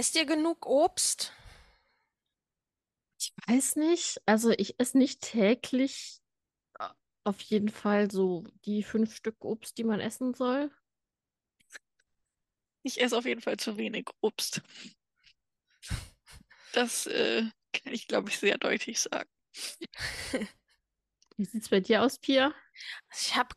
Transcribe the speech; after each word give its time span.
Esst 0.00 0.14
ihr 0.14 0.24
genug 0.24 0.64
Obst? 0.64 1.34
Ich 3.18 3.34
weiß 3.46 3.76
nicht. 3.76 4.18
Also 4.24 4.48
ich 4.48 4.80
esse 4.80 4.96
nicht 4.96 5.20
täglich 5.20 6.22
äh, 6.78 6.88
auf 7.24 7.38
jeden 7.42 7.68
Fall 7.68 8.10
so 8.10 8.46
die 8.64 8.82
fünf 8.82 9.14
Stück 9.14 9.44
Obst, 9.44 9.76
die 9.76 9.84
man 9.84 10.00
essen 10.00 10.32
soll. 10.32 10.70
Ich 12.82 12.98
esse 12.98 13.14
auf 13.14 13.26
jeden 13.26 13.42
Fall 13.42 13.58
zu 13.58 13.76
wenig 13.76 14.08
Obst. 14.22 14.62
Das 16.72 17.06
äh, 17.06 17.42
kann 17.74 17.92
ich, 17.92 18.08
glaube 18.08 18.30
ich, 18.30 18.38
sehr 18.38 18.56
deutlich 18.56 19.00
sagen. 19.00 19.28
Wie 21.36 21.44
sieht 21.44 21.64
es 21.64 21.68
bei 21.68 21.80
dir 21.80 22.02
aus, 22.02 22.18
Pia? 22.18 22.54
Ich 23.12 23.36
habe, 23.36 23.54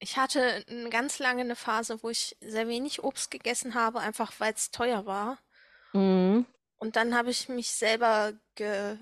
ich 0.00 0.16
hatte 0.16 0.64
eine 0.66 0.90
ganz 0.90 1.20
lange 1.20 1.42
eine 1.42 1.54
Phase, 1.54 2.02
wo 2.02 2.10
ich 2.10 2.36
sehr 2.40 2.66
wenig 2.66 3.04
Obst 3.04 3.30
gegessen 3.30 3.74
habe, 3.74 4.00
einfach 4.00 4.32
weil 4.40 4.54
es 4.54 4.72
teuer 4.72 5.06
war. 5.06 5.38
Mhm. 5.92 6.46
Und 6.78 6.96
dann 6.96 7.14
habe 7.14 7.30
ich 7.30 7.48
mich 7.48 7.70
selber 7.72 8.32
ge 8.54 8.96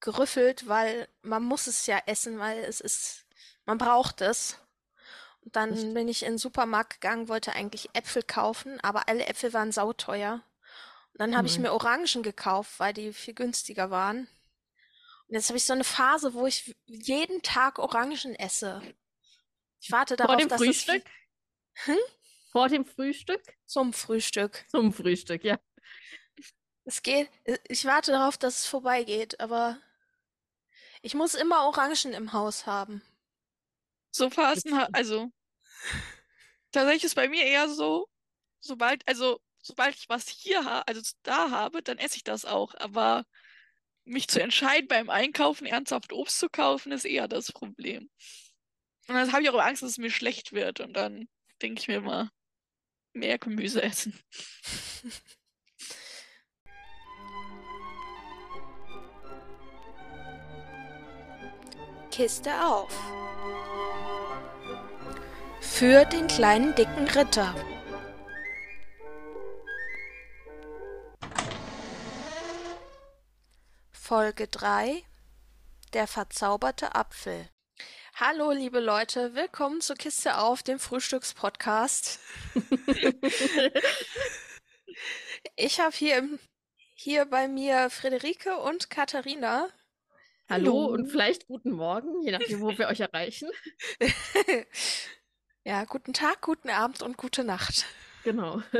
gerüffelt, 0.00 0.68
weil 0.68 1.08
man 1.22 1.42
muss 1.42 1.66
es 1.66 1.86
ja 1.86 1.98
essen, 2.04 2.38
weil 2.38 2.58
es 2.58 2.80
ist, 2.80 3.24
man 3.64 3.78
braucht 3.78 4.20
es. 4.20 4.58
Und 5.40 5.56
dann 5.56 5.70
Das- 5.70 5.94
bin 5.94 6.08
ich 6.08 6.24
in 6.24 6.32
den 6.34 6.38
Supermarkt 6.38 7.00
gegangen, 7.00 7.28
wollte 7.28 7.54
eigentlich 7.54 7.88
Äpfel 7.94 8.22
kaufen, 8.22 8.78
aber 8.80 9.08
alle 9.08 9.26
Äpfel 9.26 9.54
waren 9.54 9.72
sauteuer. 9.72 10.42
Und 11.12 11.20
dann 11.20 11.34
habe 11.36 11.46
ich 11.48 11.56
Mhm. 11.56 11.62
mir 11.62 11.72
Orangen 11.72 12.22
gekauft, 12.22 12.78
weil 12.80 12.92
die 12.92 13.12
viel 13.14 13.32
günstiger 13.34 13.90
waren. 13.90 14.28
Und 15.28 15.34
jetzt 15.36 15.48
habe 15.48 15.56
ich 15.56 15.64
so 15.64 15.72
eine 15.72 15.84
Phase, 15.84 16.34
wo 16.34 16.46
ich 16.46 16.76
jeden 16.84 17.40
Tag 17.40 17.78
Orangen 17.78 18.34
esse. 18.34 18.82
Ich 19.80 19.90
warte 19.90 20.16
Vor 20.16 20.26
darauf, 20.26 20.36
dem 20.36 20.48
dass 20.50 20.60
es 20.60 20.66
Frühstück? 20.66 21.04
Hm? 21.86 21.98
Vor 22.52 22.68
dem 22.68 22.84
Frühstück? 22.84 23.40
zum 23.64 23.94
Frühstück. 23.94 24.66
Zum 24.68 24.92
Frühstück, 24.92 25.44
ja. 25.44 25.58
Es 26.84 27.02
geht, 27.02 27.30
ich 27.68 27.84
warte 27.86 28.12
darauf, 28.12 28.36
dass 28.36 28.60
es 28.60 28.66
vorbeigeht, 28.66 29.40
aber 29.40 29.78
ich 31.02 31.14
muss 31.14 31.34
immer 31.34 31.64
Orangen 31.66 32.12
im 32.12 32.32
Haus 32.32 32.66
haben. 32.66 33.02
So 34.10 34.30
Phasen, 34.30 34.76
ha- 34.76 34.88
also 34.92 35.30
tatsächlich 36.72 37.04
ist 37.04 37.14
bei 37.14 37.28
mir 37.28 37.44
eher 37.44 37.68
so, 37.68 38.08
sobald, 38.60 39.06
also 39.08 39.40
sobald 39.62 39.94
ich 39.94 40.08
was 40.08 40.28
hier 40.28 40.64
habe, 40.64 40.86
also 40.88 41.00
da 41.22 41.50
habe, 41.50 41.82
dann 41.82 41.98
esse 41.98 42.16
ich 42.16 42.24
das 42.24 42.44
auch. 42.44 42.74
Aber 42.74 43.24
mich 44.04 44.28
zu 44.28 44.42
entscheiden, 44.42 44.88
beim 44.88 45.08
Einkaufen 45.10 45.66
ernsthaft 45.66 46.12
Obst 46.12 46.38
zu 46.38 46.48
kaufen, 46.48 46.92
ist 46.92 47.04
eher 47.06 47.28
das 47.28 47.52
Problem. 47.52 48.10
Und 49.08 49.14
dann 49.14 49.32
habe 49.32 49.42
ich 49.42 49.50
auch 49.50 49.58
Angst, 49.60 49.82
dass 49.82 49.92
es 49.92 49.98
mir 49.98 50.10
schlecht 50.10 50.52
wird. 50.52 50.80
Und 50.80 50.94
dann 50.94 51.28
denke 51.62 51.80
ich 51.80 51.88
mir 51.88 51.96
immer, 51.96 52.30
mehr 53.12 53.38
Gemüse 53.38 53.82
essen. 53.82 54.18
Kiste 62.14 62.64
auf. 62.64 62.96
Für 65.60 66.04
den 66.04 66.28
kleinen 66.28 66.72
dicken 66.76 67.08
Ritter. 67.08 67.52
Folge 73.90 74.46
3 74.46 75.02
Der 75.92 76.06
verzauberte 76.06 76.94
Apfel. 76.94 77.48
Hallo, 78.14 78.52
liebe 78.52 78.78
Leute, 78.78 79.34
willkommen 79.34 79.80
zur 79.80 79.96
Kiste 79.96 80.38
auf, 80.38 80.62
dem 80.62 80.78
Frühstückspodcast. 80.78 82.20
Ich 85.56 85.80
habe 85.80 85.94
hier, 85.94 86.28
hier 86.94 87.26
bei 87.26 87.48
mir 87.48 87.90
Friederike 87.90 88.56
und 88.58 88.90
Katharina. 88.90 89.68
Hallo 90.48 90.86
und 90.86 91.06
vielleicht 91.06 91.46
guten 91.46 91.72
Morgen, 91.72 92.22
je 92.22 92.32
nachdem, 92.32 92.60
wo 92.60 92.76
wir 92.76 92.88
euch 92.88 93.00
erreichen. 93.00 93.50
Ja, 95.66 95.84
guten 95.86 96.12
Tag, 96.12 96.42
guten 96.42 96.68
Abend 96.68 97.00
und 97.02 97.16
gute 97.16 97.42
Nacht. 97.42 97.86
Genau. 98.22 98.60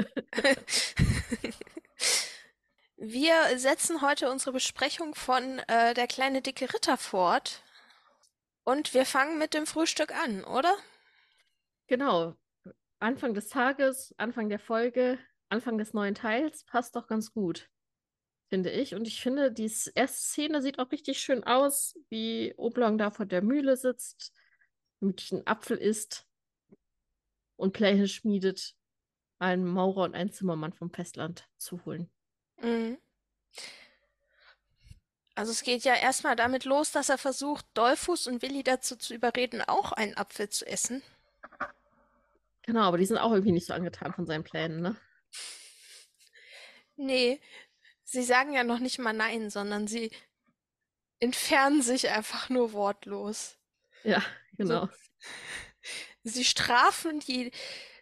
Wir 2.96 3.58
setzen 3.58 4.02
heute 4.02 4.30
unsere 4.30 4.52
Besprechung 4.52 5.14
von 5.14 5.60
äh, 5.60 5.94
Der 5.94 6.06
kleine 6.06 6.42
dicke 6.42 6.74
Ritter 6.74 6.98
fort. 6.98 7.62
Und 8.64 8.92
wir 8.92 9.06
fangen 9.06 9.38
mit 9.38 9.54
dem 9.54 9.66
Frühstück 9.66 10.14
an, 10.14 10.44
oder? 10.44 10.74
Genau. 11.86 12.34
Anfang 12.98 13.32
des 13.32 13.48
Tages, 13.48 14.14
Anfang 14.18 14.50
der 14.50 14.58
Folge, 14.58 15.18
Anfang 15.48 15.78
des 15.78 15.94
neuen 15.94 16.14
Teils 16.14 16.64
passt 16.64 16.96
doch 16.96 17.06
ganz 17.06 17.32
gut, 17.32 17.70
finde 18.48 18.70
ich. 18.70 18.94
Und 18.94 19.06
ich 19.06 19.20
finde, 19.20 19.52
die 19.52 19.70
erste 19.94 20.18
Szene 20.18 20.62
sieht 20.62 20.78
auch 20.78 20.90
richtig 20.90 21.20
schön 21.20 21.44
aus, 21.44 21.98
wie 22.08 22.54
Oblong 22.56 22.98
da 22.98 23.10
vor 23.10 23.26
der 23.26 23.42
Mühle 23.42 23.76
sitzt, 23.76 24.32
mit 25.00 25.28
einen 25.32 25.46
Apfel 25.46 25.76
isst 25.76 26.26
und 27.56 27.72
Pläne 27.72 28.08
schmiedet, 28.08 28.74
einen 29.38 29.66
Maurer 29.66 30.04
und 30.04 30.14
einen 30.14 30.32
Zimmermann 30.32 30.72
vom 30.72 30.90
Festland 30.90 31.48
zu 31.56 31.84
holen. 31.84 32.10
Mhm. 32.60 32.98
Also 35.36 35.50
es 35.50 35.62
geht 35.62 35.82
ja 35.82 35.94
erstmal 35.94 36.36
damit 36.36 36.64
los, 36.64 36.92
dass 36.92 37.08
er 37.08 37.18
versucht, 37.18 37.66
Dollfuß 37.74 38.28
und 38.28 38.42
Willi 38.42 38.62
dazu 38.62 38.96
zu 38.96 39.14
überreden, 39.14 39.62
auch 39.62 39.90
einen 39.90 40.16
Apfel 40.16 40.48
zu 40.48 40.64
essen. 40.64 41.02
Genau, 42.62 42.82
aber 42.82 42.98
die 42.98 43.06
sind 43.06 43.18
auch 43.18 43.32
irgendwie 43.32 43.52
nicht 43.52 43.66
so 43.66 43.74
angetan 43.74 44.12
von 44.12 44.26
seinen 44.26 44.44
Plänen, 44.44 44.80
ne? 44.80 44.96
Nee, 46.96 47.40
sie 48.14 48.22
sagen 48.22 48.54
ja 48.54 48.64
noch 48.64 48.78
nicht 48.78 48.98
mal 48.98 49.12
nein, 49.12 49.50
sondern 49.50 49.86
sie 49.86 50.10
entfernen 51.20 51.82
sich 51.82 52.08
einfach 52.08 52.48
nur 52.48 52.72
wortlos. 52.72 53.58
Ja, 54.04 54.22
genau. 54.56 54.88
Sie 56.22 56.44
strafen 56.44 57.20
die, 57.20 57.52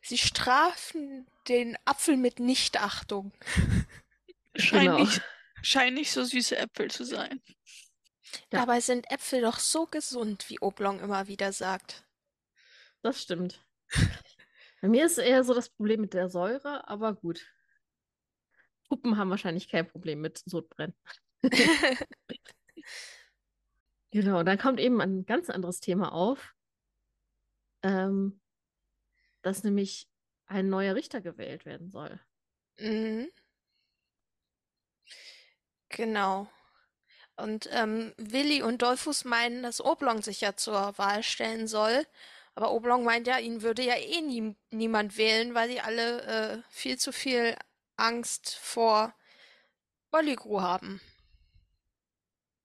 sie 0.02 0.18
strafen 0.18 1.26
den 1.48 1.76
Apfel 1.84 2.16
mit 2.16 2.38
Nichtachtung. 2.38 3.32
Scheinen 4.54 4.96
Genau. 4.96 4.98
nicht, 4.98 5.22
scheinen 5.62 5.94
nicht 5.94 6.12
so 6.12 6.24
süße 6.24 6.56
Äpfel 6.56 6.90
zu 6.90 7.04
sein. 7.04 7.42
Ja. 8.52 8.60
Dabei 8.60 8.80
sind 8.80 9.10
Äpfel 9.10 9.40
doch 9.40 9.58
so 9.58 9.86
gesund, 9.86 10.48
wie 10.48 10.60
Oblong 10.60 11.00
immer 11.00 11.26
wieder 11.26 11.52
sagt. 11.52 12.04
Das 13.02 13.20
stimmt. 13.20 13.64
Bei 14.80 14.88
mir 14.88 15.06
ist 15.06 15.18
eher 15.18 15.44
so 15.44 15.54
das 15.54 15.68
Problem 15.70 16.00
mit 16.00 16.14
der 16.14 16.28
Säure, 16.28 16.88
aber 16.88 17.14
gut. 17.14 17.46
Puppen 18.92 19.16
haben 19.16 19.30
wahrscheinlich 19.30 19.68
kein 19.68 19.88
Problem 19.88 20.20
mit 20.20 20.42
Sodbrennen. 20.44 20.94
Genau, 24.14 24.42
dann 24.42 24.58
kommt 24.58 24.78
eben 24.78 25.00
ein 25.00 25.24
ganz 25.24 25.48
anderes 25.48 25.80
Thema 25.80 26.12
auf, 26.12 26.54
ähm, 27.82 28.38
dass 29.40 29.64
nämlich 29.64 30.06
ein 30.44 30.68
neuer 30.68 30.94
Richter 30.94 31.22
gewählt 31.22 31.64
werden 31.64 31.90
soll. 31.90 32.20
Mhm. 32.78 33.30
Genau. 35.88 36.46
Und 37.36 37.70
ähm, 37.72 38.12
Willi 38.18 38.62
und 38.62 38.82
Dollfuß 38.82 39.24
meinen, 39.24 39.62
dass 39.62 39.82
Oblong 39.82 40.20
sich 40.20 40.42
ja 40.42 40.54
zur 40.56 40.98
Wahl 40.98 41.22
stellen 41.22 41.66
soll. 41.66 42.06
Aber 42.54 42.72
Oblong 42.72 43.04
meint 43.04 43.26
ja, 43.26 43.38
ihn 43.38 43.62
würde 43.62 43.82
ja 43.82 43.94
eh 43.96 44.20
nie, 44.20 44.54
niemand 44.70 45.16
wählen, 45.16 45.54
weil 45.54 45.70
die 45.70 45.80
alle 45.80 46.22
äh, 46.24 46.62
viel 46.68 46.98
zu 46.98 47.12
viel 47.12 47.56
Angst 48.02 48.56
vor 48.56 49.14
Bolligru 50.10 50.60
haben. 50.60 51.00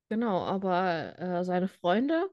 Genau, 0.10 0.46
aber 0.46 1.20
äh, 1.20 1.44
seine 1.44 1.68
Freunde 1.68 2.30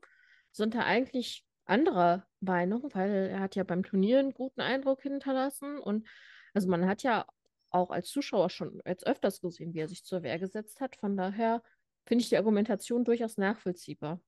sind 0.52 0.74
da 0.74 0.80
eigentlich 0.80 1.44
anderer 1.66 2.26
Meinung, 2.40 2.88
weil 2.94 3.28
er 3.30 3.40
hat 3.40 3.56
ja 3.56 3.64
beim 3.64 3.82
Turnier 3.82 4.20
einen 4.20 4.32
guten 4.32 4.60
Eindruck 4.60 5.02
hinterlassen 5.02 5.78
und 5.78 6.06
also 6.54 6.68
man 6.68 6.86
hat 6.86 7.02
ja 7.02 7.26
auch 7.70 7.90
als 7.90 8.08
Zuschauer 8.08 8.50
schon 8.50 8.80
jetzt 8.86 9.06
öfters 9.06 9.40
gesehen, 9.40 9.74
wie 9.74 9.80
er 9.80 9.88
sich 9.88 10.04
zur 10.04 10.22
Wehr 10.22 10.38
gesetzt 10.38 10.80
hat. 10.80 10.94
Von 10.96 11.16
daher 11.16 11.62
finde 12.06 12.22
ich 12.22 12.28
die 12.28 12.36
Argumentation 12.36 13.04
durchaus 13.04 13.36
nachvollziehbar. 13.36 14.20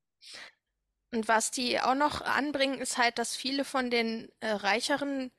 Und 1.12 1.28
was 1.28 1.52
die 1.52 1.80
auch 1.80 1.94
noch 1.94 2.20
anbringen, 2.22 2.80
ist 2.80 2.98
halt, 2.98 3.18
dass 3.18 3.36
viele 3.36 3.64
von 3.64 3.90
den 3.90 4.28
äh, 4.40 4.50
reicheren 4.50 5.30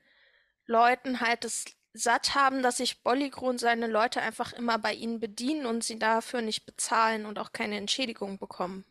Leuten 0.64 1.20
halt 1.20 1.44
es 1.44 1.66
satt 1.92 2.34
haben, 2.34 2.62
dass 2.62 2.78
sich 2.78 3.02
Bolligru 3.02 3.48
und 3.48 3.58
seine 3.60 3.86
Leute 3.86 4.20
einfach 4.22 4.52
immer 4.52 4.78
bei 4.78 4.94
ihnen 4.94 5.20
bedienen 5.20 5.66
und 5.66 5.84
sie 5.84 5.98
dafür 5.98 6.42
nicht 6.42 6.66
bezahlen 6.66 7.26
und 7.26 7.38
auch 7.38 7.52
keine 7.52 7.76
Entschädigung 7.76 8.38
bekommen. 8.38 8.84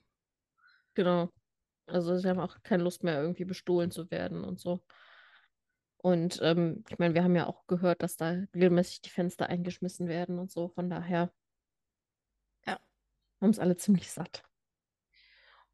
Genau. 0.95 1.29
Also 1.87 2.17
sie 2.17 2.27
haben 2.29 2.39
auch 2.39 2.61
keine 2.63 2.83
Lust 2.83 3.03
mehr, 3.03 3.21
irgendwie 3.21 3.45
bestohlen 3.45 3.91
zu 3.91 4.11
werden 4.11 4.43
und 4.43 4.59
so. 4.59 4.81
Und 5.97 6.39
ähm, 6.41 6.83
ich 6.89 6.99
meine, 6.99 7.13
wir 7.15 7.23
haben 7.23 7.35
ja 7.35 7.47
auch 7.47 7.65
gehört, 7.67 8.01
dass 8.03 8.17
da 8.17 8.29
regelmäßig 8.53 9.01
die 9.01 9.09
Fenster 9.09 9.47
eingeschmissen 9.49 10.07
werden 10.07 10.39
und 10.39 10.51
so. 10.51 10.69
Von 10.69 10.89
daher 10.89 11.31
Ja. 12.65 12.79
haben 13.41 13.49
es 13.49 13.59
alle 13.59 13.77
ziemlich 13.77 14.11
satt. 14.11 14.43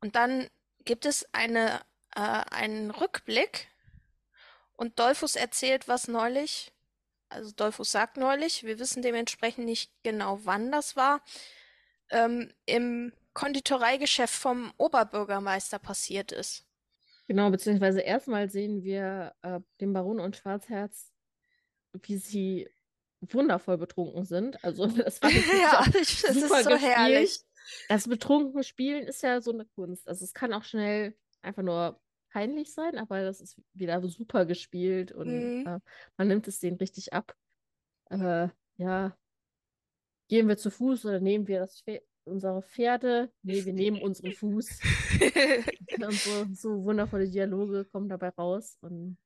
Und 0.02 0.16
dann 0.16 0.48
gibt 0.86 1.06
es 1.06 1.28
eine, 1.34 1.82
äh, 2.16 2.20
einen 2.20 2.92
Rückblick 2.92 3.68
und 4.74 5.00
Dollfuß 5.00 5.36
erzählt, 5.36 5.88
was 5.88 6.08
neulich 6.08 6.73
also 7.34 7.52
Dollfuß 7.52 7.92
sagt 7.92 8.18
neulich, 8.18 8.64
wir 8.64 8.80
wissen 8.80 9.02
dementsprechend 9.02 9.66
nicht 9.66 9.92
genau, 10.04 10.40
wann 10.44 10.72
das 10.72 10.96
war, 10.96 11.22
ähm, 12.10 12.52
im 12.66 13.14
Konditoreigeschäft 13.34 14.34
vom 14.34 14.74
Oberbürgermeister 14.78 15.80
passiert 15.80 16.32
ist. 16.32 16.66
Genau, 17.28 17.50
beziehungsweise 17.50 18.02
erstmal 18.02 18.50
sehen 18.50 18.84
wir 18.84 19.34
äh, 19.42 19.60
den 19.80 19.94
Baron 19.94 20.20
und 20.20 20.36
Schwarzherz, 20.36 21.12
wie 21.94 22.18
sie 22.18 22.70
wundervoll 23.22 23.78
betrunken 23.78 24.26
sind. 24.26 24.64
Also 24.64 24.88
das 24.88 25.20
ich 25.24 25.48
ja, 25.54 25.86
ich, 26.00 26.22
das 26.22 26.36
super 26.36 26.60
ist 26.60 26.64
so 26.64 26.70
gespielt. 26.70 26.82
herrlich. 26.82 27.40
Das 27.88 28.08
betrunken 28.08 28.64
Spielen 28.64 29.08
ist 29.08 29.24
ja 29.24 29.42
so 29.42 29.52
eine 29.52 29.66
Kunst. 29.66 30.08
Also 30.08 30.26
es 30.26 30.34
kann 30.34 30.54
auch 30.54 30.64
schnell 30.64 31.16
einfach 31.42 31.64
nur 31.64 32.00
peinlich 32.34 32.74
sein, 32.74 32.98
aber 32.98 33.22
das 33.22 33.40
ist 33.42 33.62
wieder 33.74 34.02
super 34.08 34.46
gespielt 34.46 35.12
und 35.12 35.28
Mhm. 35.28 35.68
äh, 35.68 35.80
man 36.18 36.28
nimmt 36.28 36.48
es 36.48 36.60
denen 36.60 36.78
richtig 36.78 37.14
ab. 37.14 37.36
Äh, 38.10 38.50
ja, 38.78 39.16
gehen 40.30 40.48
wir 40.48 40.58
zu 40.58 40.72
Fuß 40.72 41.06
oder 41.06 41.20
nehmen 41.20 41.48
wir 41.48 41.60
das 41.60 41.82
Pferd, 41.82 42.04
unsere 42.26 42.64
Pferde? 42.64 43.32
Nee, 43.44 43.66
wir 43.66 43.74
nehmen 43.74 44.02
unseren 44.02 44.34
Fuß. 44.34 44.80
Und 46.04 46.14
so, 46.14 46.46
so 46.54 46.84
wundervolle 46.84 47.30
Dialoge 47.30 47.86
kommen 47.86 48.10
dabei 48.10 48.30
raus. 48.30 48.78
Und 48.82 49.18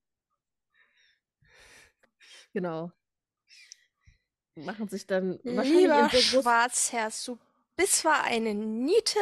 genau. 2.53 2.91
Machen 4.55 4.87
sich 4.89 5.05
dann 5.05 5.39
wahrscheinlich 5.43 5.83
Lieber 5.83 6.09
Schwarzherz, 6.09 7.25
du 7.25 7.37
bist 7.75 7.97
zwar 7.97 8.23
eine 8.23 8.53
Niete, 8.55 9.19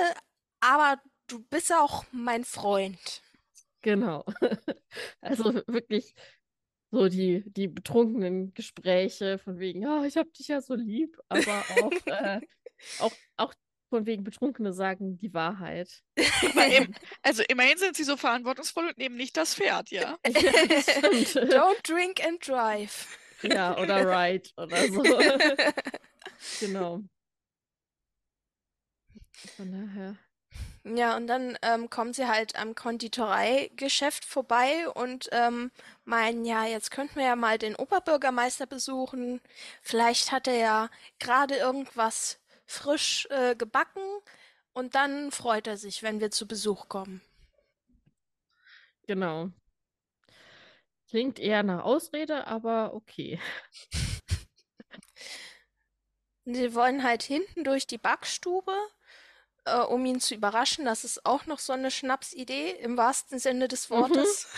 aber 0.61 1.01
du 1.27 1.43
bist 1.49 1.71
auch 1.73 2.05
mein 2.11 2.45
Freund. 2.45 3.21
Genau. 3.85 4.25
Also 5.21 5.53
wirklich 5.67 6.13
so 6.89 7.09
die, 7.09 7.43
die 7.45 7.67
betrunkenen 7.67 8.53
Gespräche 8.53 9.37
von 9.37 9.59
wegen, 9.59 9.81
ja, 9.81 10.05
ich 10.05 10.15
hab 10.17 10.33
dich 10.33 10.47
ja 10.47 10.61
so 10.61 10.73
lieb, 10.73 11.17
aber 11.27 11.63
auch, 11.81 11.91
äh, 12.05 12.39
auch, 12.99 13.11
auch 13.37 13.53
von 13.89 14.05
wegen 14.05 14.23
Betrunkene 14.23 14.73
sagen 14.73 15.17
die 15.17 15.33
Wahrheit. 15.33 16.01
Im, 16.77 16.95
also 17.21 17.43
immerhin 17.47 17.77
sind 17.77 17.95
sie 17.95 18.05
so 18.05 18.17
verantwortungsvoll 18.17 18.87
und 18.87 18.97
nehmen 18.97 19.17
nicht 19.17 19.37
das 19.37 19.55
Pferd, 19.55 19.91
ja. 19.91 20.01
Ja, 20.01 20.17
das. 20.23 21.35
Don't 21.35 21.83
drink 21.83 22.25
and 22.25 22.47
drive. 22.47 23.19
Ja, 23.43 23.77
oder 23.77 24.07
right 24.07 24.51
oder 24.57 24.87
so. 24.87 25.03
Genau. 26.59 27.01
Von 29.57 29.71
daher. 29.71 30.24
Ja, 30.87 31.17
und 31.17 31.25
dann 31.25 31.57
ähm, 31.63 31.89
kommen 31.89 32.13
sie 32.13 32.27
halt 32.27 32.55
am 32.57 32.75
Konditoreigeschäft 32.75 34.23
vorbei 34.23 34.87
und 34.89 35.29
ähm, 35.31 35.71
meinen, 36.03 36.45
ja, 36.45 36.65
jetzt 36.65 36.91
könnten 36.91 37.15
wir 37.15 37.25
ja 37.25 37.35
mal 37.35 37.57
den 37.57 37.75
Oberbürgermeister 37.75 38.67
besuchen. 38.67 39.41
Vielleicht 39.81 40.31
hat 40.31 40.47
er 40.47 40.57
ja 40.57 40.89
gerade 41.17 41.55
irgendwas 41.55 42.39
frisch 42.67 43.27
äh, 43.31 43.55
gebacken 43.55 44.03
und 44.73 44.93
dann 44.93 45.31
freut 45.31 45.65
er 45.65 45.77
sich, 45.77 46.03
wenn 46.03 46.19
wir 46.19 46.29
zu 46.29 46.47
Besuch 46.47 46.87
kommen. 46.87 47.21
Genau. 49.07 49.49
Klingt 51.09 51.39
eher 51.39 51.63
nach 51.63 51.83
Ausrede, 51.83 52.45
aber 52.45 52.93
okay. 52.93 53.39
Sie 56.45 56.75
wollen 56.75 57.03
halt 57.03 57.23
hinten 57.23 57.63
durch 57.63 57.87
die 57.87 57.97
Backstube, 57.97 58.71
äh, 59.65 59.79
um 59.79 60.05
ihn 60.05 60.19
zu 60.19 60.35
überraschen. 60.35 60.85
Das 60.85 61.03
ist 61.03 61.25
auch 61.25 61.45
noch 61.45 61.59
so 61.59 61.73
eine 61.73 61.91
Schnapsidee 61.91 62.71
im 62.81 62.97
wahrsten 62.97 63.39
Sinne 63.39 63.67
des 63.67 63.89
Wortes. 63.89 64.47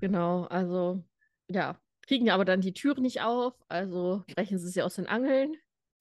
Genau, 0.00 0.44
also 0.44 1.02
ja, 1.48 1.74
kriegen 2.06 2.30
aber 2.30 2.44
dann 2.44 2.60
die 2.60 2.72
Türe 2.72 3.00
nicht 3.00 3.20
auf, 3.20 3.54
also 3.68 4.22
brechen 4.36 4.56
sie 4.56 4.68
sie 4.68 4.82
aus 4.82 4.94
den 4.94 5.08
Angeln. 5.08 5.56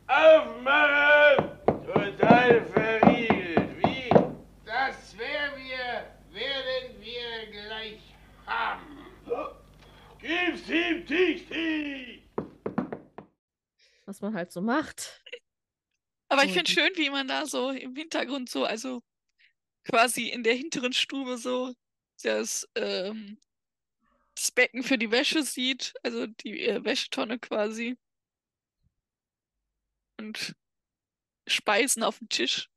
Aufmachen! 0.05 1.57
Total 1.65 2.63
verriegelt. 2.63 3.75
Wie? 3.79 4.09
Das 4.63 5.17
werden 5.17 5.63
wir, 5.63 6.05
werden 6.31 7.01
wir 7.01 7.51
gleich 7.51 8.15
haben. 8.45 8.97
Gib's 10.19 10.69
ihm 10.69 11.03
dicht! 11.03 11.47
was 14.07 14.21
man 14.21 14.33
halt 14.33 14.51
so 14.51 14.61
macht. 14.61 15.21
Aber 16.29 16.43
ich 16.43 16.51
finde 16.51 16.69
schön, 16.69 16.91
wie 16.95 17.09
man 17.09 17.27
da 17.27 17.45
so 17.45 17.69
im 17.69 17.95
Hintergrund 17.95 18.49
so, 18.49 18.65
also 18.65 19.01
quasi 19.85 20.27
in 20.29 20.43
der 20.43 20.53
hinteren 20.53 20.93
Stube 20.93 21.37
so 21.37 21.73
das, 22.23 22.67
ähm, 22.75 23.39
das 24.35 24.51
Becken 24.51 24.83
für 24.83 24.97
die 24.97 25.11
Wäsche 25.11 25.43
sieht, 25.43 25.93
also 26.03 26.27
die 26.27 26.65
äh, 26.67 26.83
Wäschetonne 26.83 27.39
quasi. 27.39 27.97
Und 30.19 30.55
Speisen 31.47 32.03
auf 32.03 32.17
dem 32.19 32.29
Tisch. 32.29 32.69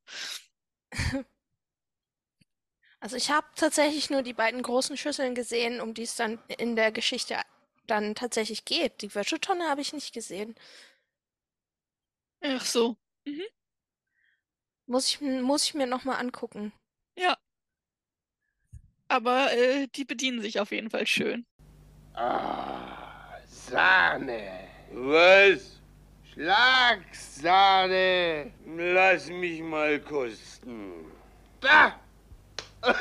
Also 2.99 3.15
ich 3.15 3.31
habe 3.31 3.47
tatsächlich 3.55 4.11
nur 4.11 4.21
die 4.21 4.33
beiden 4.33 4.61
großen 4.61 4.95
Schüsseln 4.95 5.33
gesehen, 5.33 5.81
um 5.81 5.93
die 5.95 6.03
es 6.03 6.15
dann 6.15 6.39
in 6.57 6.75
der 6.75 6.91
Geschichte 6.91 7.41
dann 7.87 8.13
tatsächlich 8.15 8.63
geht. 8.63 9.01
Die 9.01 9.13
Wäschetonne 9.15 9.67
habe 9.67 9.81
ich 9.81 9.91
nicht 9.91 10.13
gesehen. 10.13 10.55
Ach 12.41 12.65
so. 12.65 12.97
Muss 14.87 15.07
ich, 15.07 15.21
muss 15.21 15.63
ich 15.65 15.73
mir 15.73 15.87
nochmal 15.87 16.19
angucken. 16.19 16.73
Ja. 17.17 17.37
Aber 19.07 19.51
äh, 19.53 19.87
die 19.87 20.05
bedienen 20.05 20.41
sich 20.41 20.59
auf 20.59 20.71
jeden 20.71 20.89
Fall 20.89 21.07
schön. 21.07 21.45
Ah, 22.13 23.37
Sahne. 23.47 24.67
Was? 24.91 25.79
Schlagsahne. 26.33 28.51
Lass 28.65 29.29
mich 29.29 29.61
mal 29.61 29.99
kosten. 30.01 31.05
Da! 31.59 31.99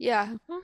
Ja, 0.00 0.26
Mhm. 0.26 0.62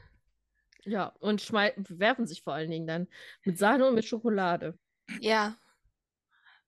Ja, 0.84 1.06
und 1.20 1.40
schmei 1.40 1.72
werfen 1.76 2.26
sich 2.26 2.42
vor 2.42 2.52
allen 2.54 2.70
Dingen 2.70 2.86
dann 2.86 3.08
mit 3.42 3.58
Sahne 3.58 3.86
und 3.88 3.94
mit 3.94 4.04
Schokolade. 4.04 4.78
ja. 5.20 5.56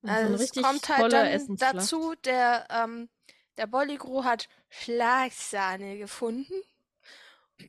Also 0.08 0.32
Also 0.32 0.44
es 0.44 0.52
kommt 0.52 0.88
halt 0.88 1.12
dann 1.12 1.56
dazu, 1.56 2.14
der, 2.24 2.66
ähm, 2.70 3.08
der 3.56 3.66
Bolligro 3.66 4.24
hat 4.24 4.48
Schlagsahne 4.68 5.98
gefunden. 5.98 6.54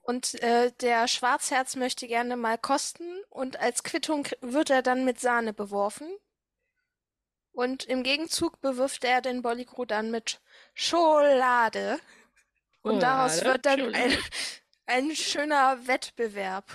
Und 0.02 0.42
äh, 0.42 0.72
der 0.82 1.08
Schwarzherz 1.08 1.76
möchte 1.76 2.08
gerne 2.08 2.36
mal 2.36 2.58
kosten 2.58 3.08
und 3.30 3.58
als 3.60 3.84
Quittung 3.84 4.28
wird 4.42 4.70
er 4.70 4.82
dann 4.82 5.06
mit 5.06 5.20
Sahne 5.20 5.54
beworfen. 5.54 6.10
Und 7.54 7.86
im 7.86 8.04
Gegenzug 8.04 8.62
bewirft 8.62 9.04
er 9.04 9.22
den 9.22 9.42
Bolligro 9.42 9.86
dann 9.86 10.12
mit 10.12 10.42
Schokolade. 10.74 12.00
Und 12.82 13.02
daraus 13.02 13.38
Schokolade, 13.40 13.54
wird 13.54 13.66
dann 13.66 13.96
ein, 13.96 14.18
ein 14.86 15.16
schöner 15.16 15.88
Wettbewerb. 15.88 16.66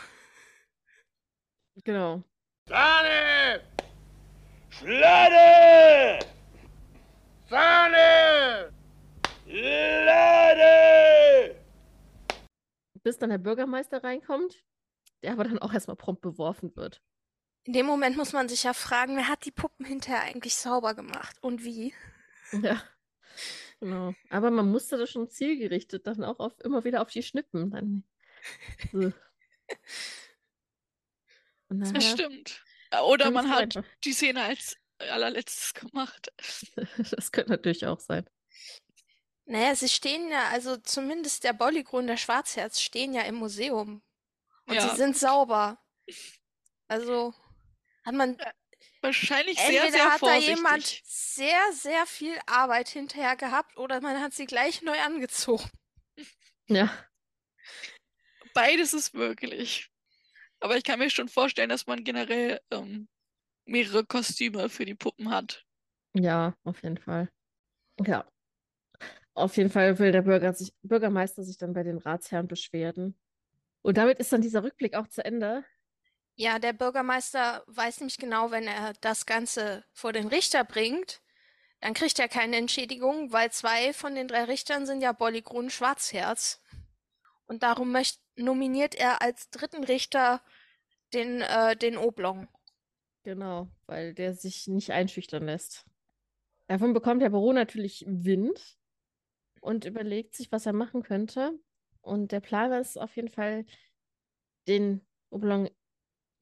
Genau. 1.84 2.22
Sahne! 2.66 3.71
Schlade! 4.72 6.24
Sahne! 7.48 8.72
Lade! 9.46 11.56
Bis 13.02 13.18
dann 13.18 13.30
der 13.30 13.38
Bürgermeister 13.38 14.02
reinkommt, 14.02 14.64
der 15.22 15.32
aber 15.32 15.44
dann 15.44 15.58
auch 15.58 15.74
erstmal 15.74 15.96
prompt 15.96 16.22
beworfen 16.22 16.74
wird. 16.74 17.02
In 17.64 17.74
dem 17.74 17.86
Moment 17.86 18.16
muss 18.16 18.32
man 18.32 18.48
sich 18.48 18.62
ja 18.62 18.72
fragen, 18.72 19.16
wer 19.16 19.28
hat 19.28 19.44
die 19.44 19.50
Puppen 19.50 19.84
hinterher 19.84 20.22
eigentlich 20.22 20.56
sauber 20.56 20.94
gemacht 20.94 21.36
und 21.42 21.64
wie? 21.64 21.94
Ja. 22.52 22.82
Genau. 23.80 24.14
Aber 24.30 24.50
man 24.50 24.70
musste 24.70 24.96
das 24.96 25.10
schon 25.10 25.28
zielgerichtet 25.28 26.06
dann 26.06 26.22
auch 26.22 26.38
auf, 26.38 26.52
immer 26.60 26.84
wieder 26.84 27.02
auf 27.02 27.10
die 27.10 27.22
Schnippen. 27.22 27.70
Dann, 27.70 28.04
so. 28.92 29.12
Das 31.68 32.10
stimmt. 32.10 32.62
Oder 33.00 33.30
man 33.30 33.48
hat 33.50 33.62
einfach- 33.76 33.84
die 34.04 34.12
Szene 34.12 34.42
als 34.44 34.76
allerletztes 34.98 35.74
gemacht. 35.74 36.32
Das 37.16 37.32
könnte 37.32 37.50
natürlich 37.52 37.86
auch 37.86 38.00
sein. 38.00 38.28
Naja, 39.44 39.74
sie 39.74 39.88
stehen 39.88 40.28
ja, 40.30 40.48
also 40.50 40.76
zumindest 40.76 41.42
der 41.44 41.52
Bolligro 41.52 41.98
und 41.98 42.06
der 42.06 42.16
Schwarzherz 42.16 42.80
stehen 42.80 43.12
ja 43.12 43.22
im 43.22 43.34
Museum. 43.36 44.02
Und 44.66 44.80
sie 44.80 44.86
Ja, 44.86 44.94
sind 44.94 45.16
sauber. 45.18 45.82
Also 46.88 47.34
hat 48.04 48.14
man, 48.14 48.38
wahrscheinlich 49.00 49.58
sehr, 49.58 49.66
entweder 49.84 49.90
sehr 49.92 50.12
hat 50.12 50.22
da 50.22 50.36
jemand 50.36 50.82
vorsichtig. 50.84 51.02
sehr, 51.06 51.72
sehr 51.72 52.06
viel 52.06 52.38
Arbeit 52.46 52.88
hinterher 52.88 53.34
gehabt 53.36 53.76
oder 53.76 54.00
man 54.00 54.20
hat 54.20 54.32
sie 54.34 54.46
gleich 54.46 54.82
neu 54.82 54.98
angezogen. 55.00 55.68
Ja, 56.68 56.92
Beides 58.54 58.92
ist 58.92 59.14
möglich. 59.14 59.90
Aber 60.62 60.76
ich 60.76 60.84
kann 60.84 61.00
mir 61.00 61.10
schon 61.10 61.28
vorstellen, 61.28 61.68
dass 61.68 61.86
man 61.88 62.04
generell 62.04 62.60
ähm, 62.70 63.08
mehrere 63.64 64.04
Kostüme 64.04 64.68
für 64.68 64.84
die 64.84 64.94
Puppen 64.94 65.30
hat. 65.30 65.66
ja, 66.14 66.54
auf 66.64 66.82
jeden 66.82 66.98
Fall. 66.98 67.28
Ja. 68.00 68.24
Auf 69.34 69.56
jeden 69.56 69.70
Fall 69.70 69.98
will 69.98 70.12
der 70.12 70.22
Bürger 70.22 70.52
sich, 70.52 70.72
Bürgermeister 70.82 71.42
sich 71.42 71.58
dann 71.58 71.72
bei 71.72 71.82
den 71.82 71.98
Ratsherren 71.98 72.46
beschweren. 72.46 73.18
Und 73.82 73.96
damit 73.96 74.20
ist 74.20 74.32
dann 74.32 74.42
dieser 74.42 74.62
Rückblick 74.62 74.94
auch 74.94 75.08
zu 75.08 75.24
Ende. 75.24 75.64
Ja, 76.36 76.58
der 76.58 76.72
Bürgermeister 76.72 77.64
weiß 77.66 78.00
nämlich 78.00 78.18
genau, 78.18 78.50
wenn 78.50 78.68
er 78.68 78.92
das 79.00 79.26
Ganze 79.26 79.84
vor 79.92 80.12
den 80.12 80.28
Richter 80.28 80.64
bringt, 80.64 81.20
dann 81.80 81.94
kriegt 81.94 82.20
er 82.20 82.28
keine 82.28 82.56
Entschädigung, 82.56 83.32
weil 83.32 83.50
zwei 83.50 83.92
von 83.92 84.14
den 84.14 84.28
drei 84.28 84.44
Richtern 84.44 84.86
sind 84.86 85.02
ja 85.02 85.12
Bolligrun 85.12 85.70
Schwarzherz. 85.70 86.62
Und 87.46 87.64
darum 87.64 87.90
möcht, 87.90 88.21
nominiert 88.36 88.94
er 88.94 89.22
als 89.22 89.50
dritten 89.50 89.84
Richter 89.84 90.42
den, 91.12 91.40
äh, 91.42 91.76
den 91.76 91.96
Oblong. 91.96 92.48
Genau, 93.24 93.68
weil 93.86 94.14
der 94.14 94.34
sich 94.34 94.66
nicht 94.66 94.90
einschüchtern 94.90 95.44
lässt. 95.44 95.84
Davon 96.66 96.92
bekommt 96.92 97.22
der 97.22 97.30
Baron 97.30 97.54
natürlich 97.54 98.04
Wind 98.06 98.78
und 99.60 99.84
überlegt 99.84 100.34
sich, 100.34 100.50
was 100.50 100.66
er 100.66 100.72
machen 100.72 101.02
könnte. 101.02 101.58
Und 102.00 102.32
der 102.32 102.40
Plan 102.40 102.72
ist 102.72 102.98
auf 102.98 103.14
jeden 103.14 103.28
Fall, 103.28 103.64
den 104.66 105.00
Oblong, 105.30 105.70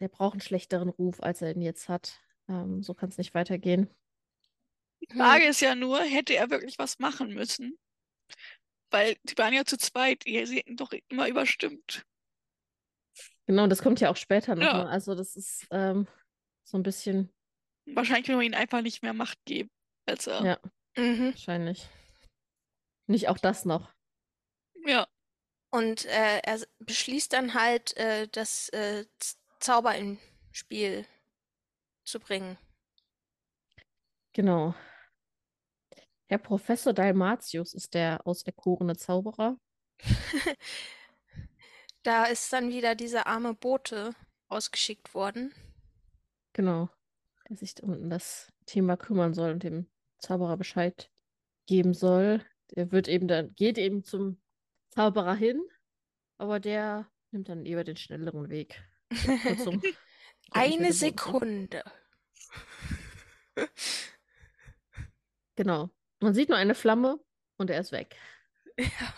der 0.01 0.09
braucht 0.09 0.35
einen 0.35 0.41
schlechteren 0.41 0.89
Ruf, 0.89 1.23
als 1.23 1.43
er 1.43 1.55
ihn 1.55 1.63
jetzt 1.63 1.89
hat. 1.89 2.21
Ähm, 2.49 2.83
so 2.83 2.95
kann 2.95 3.11
es 3.11 3.19
nicht 3.19 3.35
weitergehen. 3.35 3.91
Die 5.03 5.15
Frage 5.15 5.47
ist 5.47 5.61
ja 5.61 5.75
nur, 5.75 6.01
hätte 6.01 6.35
er 6.35 6.51
wirklich 6.51 6.79
was 6.79 6.99
machen 6.99 7.35
müssen? 7.35 7.79
Weil 8.91 9.17
die 9.25 9.37
waren 9.39 9.53
ja 9.53 9.65
zu 9.65 9.79
zweit, 9.79 10.25
die 10.27 10.39
hätten 10.39 10.77
doch 10.77 10.93
immer 11.09 11.29
überstimmt. 11.29 12.05
Genau, 13.47 13.67
das 13.67 13.83
kommt 13.83 14.01
ja 14.01 14.11
auch 14.11 14.17
später 14.17 14.57
Ja. 14.57 14.65
nochmal. 14.65 14.87
Also 14.89 15.15
das 15.15 15.37
ist 15.37 15.67
ähm, 15.71 16.07
so 16.65 16.79
ein 16.79 16.83
bisschen, 16.83 17.33
Wahrscheinlich 17.87 18.29
will 18.29 18.37
man 18.37 18.45
ihnen 18.45 18.55
einfach 18.55 18.83
nicht 18.83 19.03
mehr 19.03 19.13
Macht 19.13 19.45
geben. 19.45 19.71
Besser. 20.07 20.45
ja, 20.45 20.59
Mhm. 20.97 21.33
wahrscheinlich. 21.33 21.89
Nicht 23.07 23.29
auch 23.29 23.39
das 23.39 23.65
noch. 23.65 23.93
Ja. 24.87 25.09
Und 25.71 26.05
äh, 26.07 26.39
er 26.43 26.61
beschließt 26.81 27.33
dann 27.33 27.55
halt, 27.55 27.97
äh, 27.97 28.27
das 28.29 28.69
äh, 28.71 29.05
Zauber 29.61 29.95
in 29.95 30.19
Spiel 30.53 31.07
zu 32.05 32.19
bringen. 32.19 32.59
Genau. 34.33 34.75
Herr 36.31 36.39
Professor 36.39 36.93
Dalmatius 36.93 37.75
ist 37.75 37.95
der 37.95 38.25
auserkorene 38.25 38.97
Zauberer. 38.97 39.59
Da 42.03 42.25
ist 42.25 42.51
dann 42.55 42.71
wieder 42.71 42.95
dieser 42.95 43.27
arme 43.27 43.53
Bote 43.53 44.15
ausgeschickt 44.49 45.13
worden. 45.13 45.53
Genau. 46.55 46.89
Der 47.47 47.57
sich 47.59 47.75
um 47.83 48.09
das 48.09 48.51
Thema 48.65 48.97
kümmern 48.97 49.35
soll 49.35 49.51
und 49.51 49.63
dem 49.63 49.87
Zauberer 50.17 50.57
Bescheid 50.57 51.11
geben 51.67 51.93
soll. 51.93 52.43
Der 52.75 52.91
wird 52.91 53.07
eben 53.07 53.29
dann, 53.29 53.55
geht 53.55 53.77
eben 53.77 54.03
zum 54.03 54.41
Zauberer 54.89 55.35
hin, 55.35 55.61
aber 56.39 56.59
der 56.59 57.07
nimmt 57.33 57.51
dann 57.51 57.67
lieber 57.67 57.85
den 57.85 57.99
schnelleren 57.99 58.49
Weg. 58.49 58.83
Mit 59.11 59.61
Eine 60.53 60.77
Boten. 60.79 60.93
Sekunde. 60.95 61.85
Genau. 65.55 65.91
Man 66.21 66.35
sieht 66.35 66.49
nur 66.49 66.59
eine 66.59 66.75
Flamme 66.75 67.19
und 67.57 67.71
er 67.71 67.81
ist 67.81 67.93
weg. 67.93 68.17
Ja. 68.79 69.15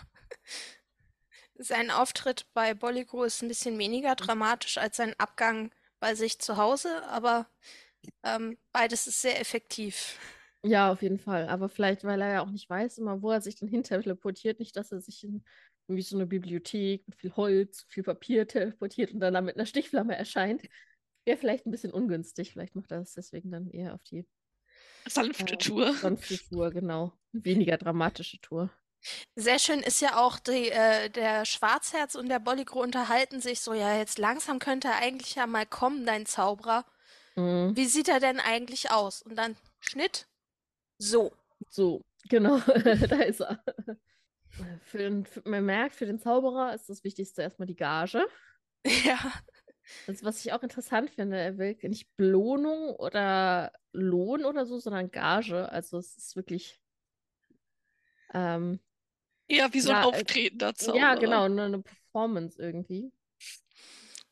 Sein 1.55 1.91
Auftritt 1.91 2.47
bei 2.53 2.73
Bolligo 2.73 3.23
ist 3.23 3.41
ein 3.41 3.47
bisschen 3.47 3.77
weniger 3.77 4.15
dramatisch 4.15 4.77
als 4.77 4.97
sein 4.97 5.13
Abgang 5.19 5.71
bei 5.99 6.15
sich 6.15 6.39
zu 6.39 6.57
Hause, 6.57 7.03
aber 7.07 7.47
ähm, 8.23 8.57
beides 8.73 9.07
ist 9.07 9.21
sehr 9.21 9.39
effektiv. 9.39 10.17
Ja, 10.65 10.91
auf 10.91 11.01
jeden 11.01 11.19
Fall. 11.19 11.47
Aber 11.49 11.69
vielleicht, 11.69 12.03
weil 12.03 12.21
er 12.21 12.33
ja 12.33 12.41
auch 12.41 12.49
nicht 12.49 12.69
weiß, 12.69 12.97
immer, 12.97 13.21
wo 13.21 13.31
er 13.31 13.41
sich 13.41 13.55
dann 13.55 13.69
hin 13.69 13.83
teleportiert. 13.83 14.59
Nicht, 14.59 14.75
dass 14.77 14.91
er 14.91 15.01
sich 15.01 15.23
in 15.23 15.43
irgendwie 15.87 16.03
so 16.03 16.15
eine 16.15 16.25
Bibliothek 16.25 17.05
mit 17.07 17.17
viel 17.17 17.35
Holz, 17.35 17.85
viel 17.89 18.03
Papier 18.03 18.47
teleportiert 18.47 19.11
und 19.11 19.19
dann 19.19 19.33
da 19.33 19.41
mit 19.41 19.55
einer 19.55 19.65
Stichflamme 19.65 20.15
erscheint. 20.15 20.63
Wäre 21.25 21.37
vielleicht 21.37 21.65
ein 21.65 21.71
bisschen 21.71 21.91
ungünstig. 21.91 22.51
Vielleicht 22.51 22.75
macht 22.75 22.91
er 22.91 22.99
das 22.99 23.13
deswegen 23.13 23.51
dann 23.51 23.69
eher 23.69 23.93
auf 23.93 24.03
die 24.03 24.25
Sanfte 25.07 25.53
äh, 25.53 25.57
Tour. 25.57 25.93
sanfte 25.93 26.37
Tour, 26.49 26.71
genau. 26.71 27.13
Weniger 27.31 27.77
dramatische 27.77 28.39
Tour. 28.41 28.69
Sehr 29.35 29.59
schön 29.59 29.79
ist 29.81 30.01
ja 30.01 30.17
auch, 30.17 30.39
die, 30.39 30.69
äh, 30.69 31.09
der 31.09 31.45
Schwarzherz 31.45 32.15
und 32.15 32.29
der 32.29 32.39
Bolligro 32.39 32.81
unterhalten 32.81 33.41
sich 33.41 33.59
so, 33.59 33.73
ja, 33.73 33.97
jetzt 33.97 34.17
langsam 34.17 34.59
könnte 34.59 34.87
er 34.87 34.97
eigentlich 34.97 35.35
ja 35.35 35.45
mal 35.45 35.65
kommen, 35.65 36.05
dein 36.05 36.25
Zauberer. 36.25 36.85
Mhm. 37.35 37.75
Wie 37.75 37.85
sieht 37.85 38.07
er 38.07 38.19
denn 38.19 38.39
eigentlich 38.39 38.91
aus? 38.91 39.21
Und 39.21 39.35
dann 39.35 39.57
Schnitt. 39.79 40.27
So. 40.97 41.33
So, 41.69 42.01
genau, 42.29 42.59
da 42.67 43.21
ist 43.23 43.41
er. 43.41 43.63
Für 44.83 44.97
den, 44.97 45.25
für, 45.25 45.41
man 45.45 45.65
merkt, 45.65 45.95
für 45.95 46.05
den 46.05 46.19
Zauberer 46.19 46.73
ist 46.73 46.89
das 46.89 47.03
Wichtigste 47.03 47.41
erstmal 47.41 47.67
die 47.67 47.75
Gage. 47.75 48.25
Ja. 49.05 49.17
Also, 50.07 50.25
was 50.25 50.45
ich 50.45 50.53
auch 50.53 50.63
interessant 50.63 51.11
finde, 51.11 51.37
er 51.37 51.57
will 51.57 51.77
nicht 51.83 52.15
Belohnung 52.17 52.95
oder 52.95 53.71
Lohn 53.93 54.45
oder 54.45 54.65
so, 54.65 54.79
sondern 54.79 55.11
Gage. 55.11 55.69
Also 55.71 55.97
es 55.97 56.17
ist 56.17 56.35
wirklich 56.35 56.81
ähm, 58.33 58.79
Eher 59.47 59.73
wie 59.73 59.79
so 59.81 59.91
ein 59.91 59.97
Ja, 59.97 60.07
äh, 60.11 60.25
auftretender 60.27 60.75
ja, 60.79 61.15
Zauberer. 61.15 61.15
genau, 61.15 61.45
eine, 61.45 61.63
eine 61.65 61.81
Performance 61.83 62.61
irgendwie. 62.61 63.11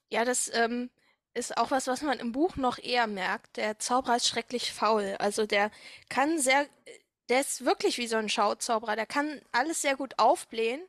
Ja, 0.10 0.26
das 0.26 0.52
ähm, 0.54 0.90
ist 1.34 1.58
auch 1.58 1.72
was, 1.72 1.88
was 1.88 2.02
man 2.02 2.20
im 2.20 2.32
Buch 2.32 2.56
noch 2.56 2.78
eher 2.78 3.08
merkt. 3.08 3.58
Der 3.58 3.80
Zauberer 3.80 4.18
ist 4.18 4.28
schrecklich 4.28 4.74
faul. 4.74 5.16
Also 5.20 5.46
der 5.46 5.72
kann 6.10 6.40
sehr, 6.40 6.68
der 7.30 7.42
ist 7.42 7.66
wirklich 7.66 7.98
wie 7.98 8.08
so 8.08 8.18
ein 8.18 8.30
Schauzauberer. 8.30 8.96
Der 8.96 9.06
kann 9.06 9.42
alles 9.52 9.82
sehr 9.82 9.96
gut 9.96 10.16
aufblähen. 10.20 10.82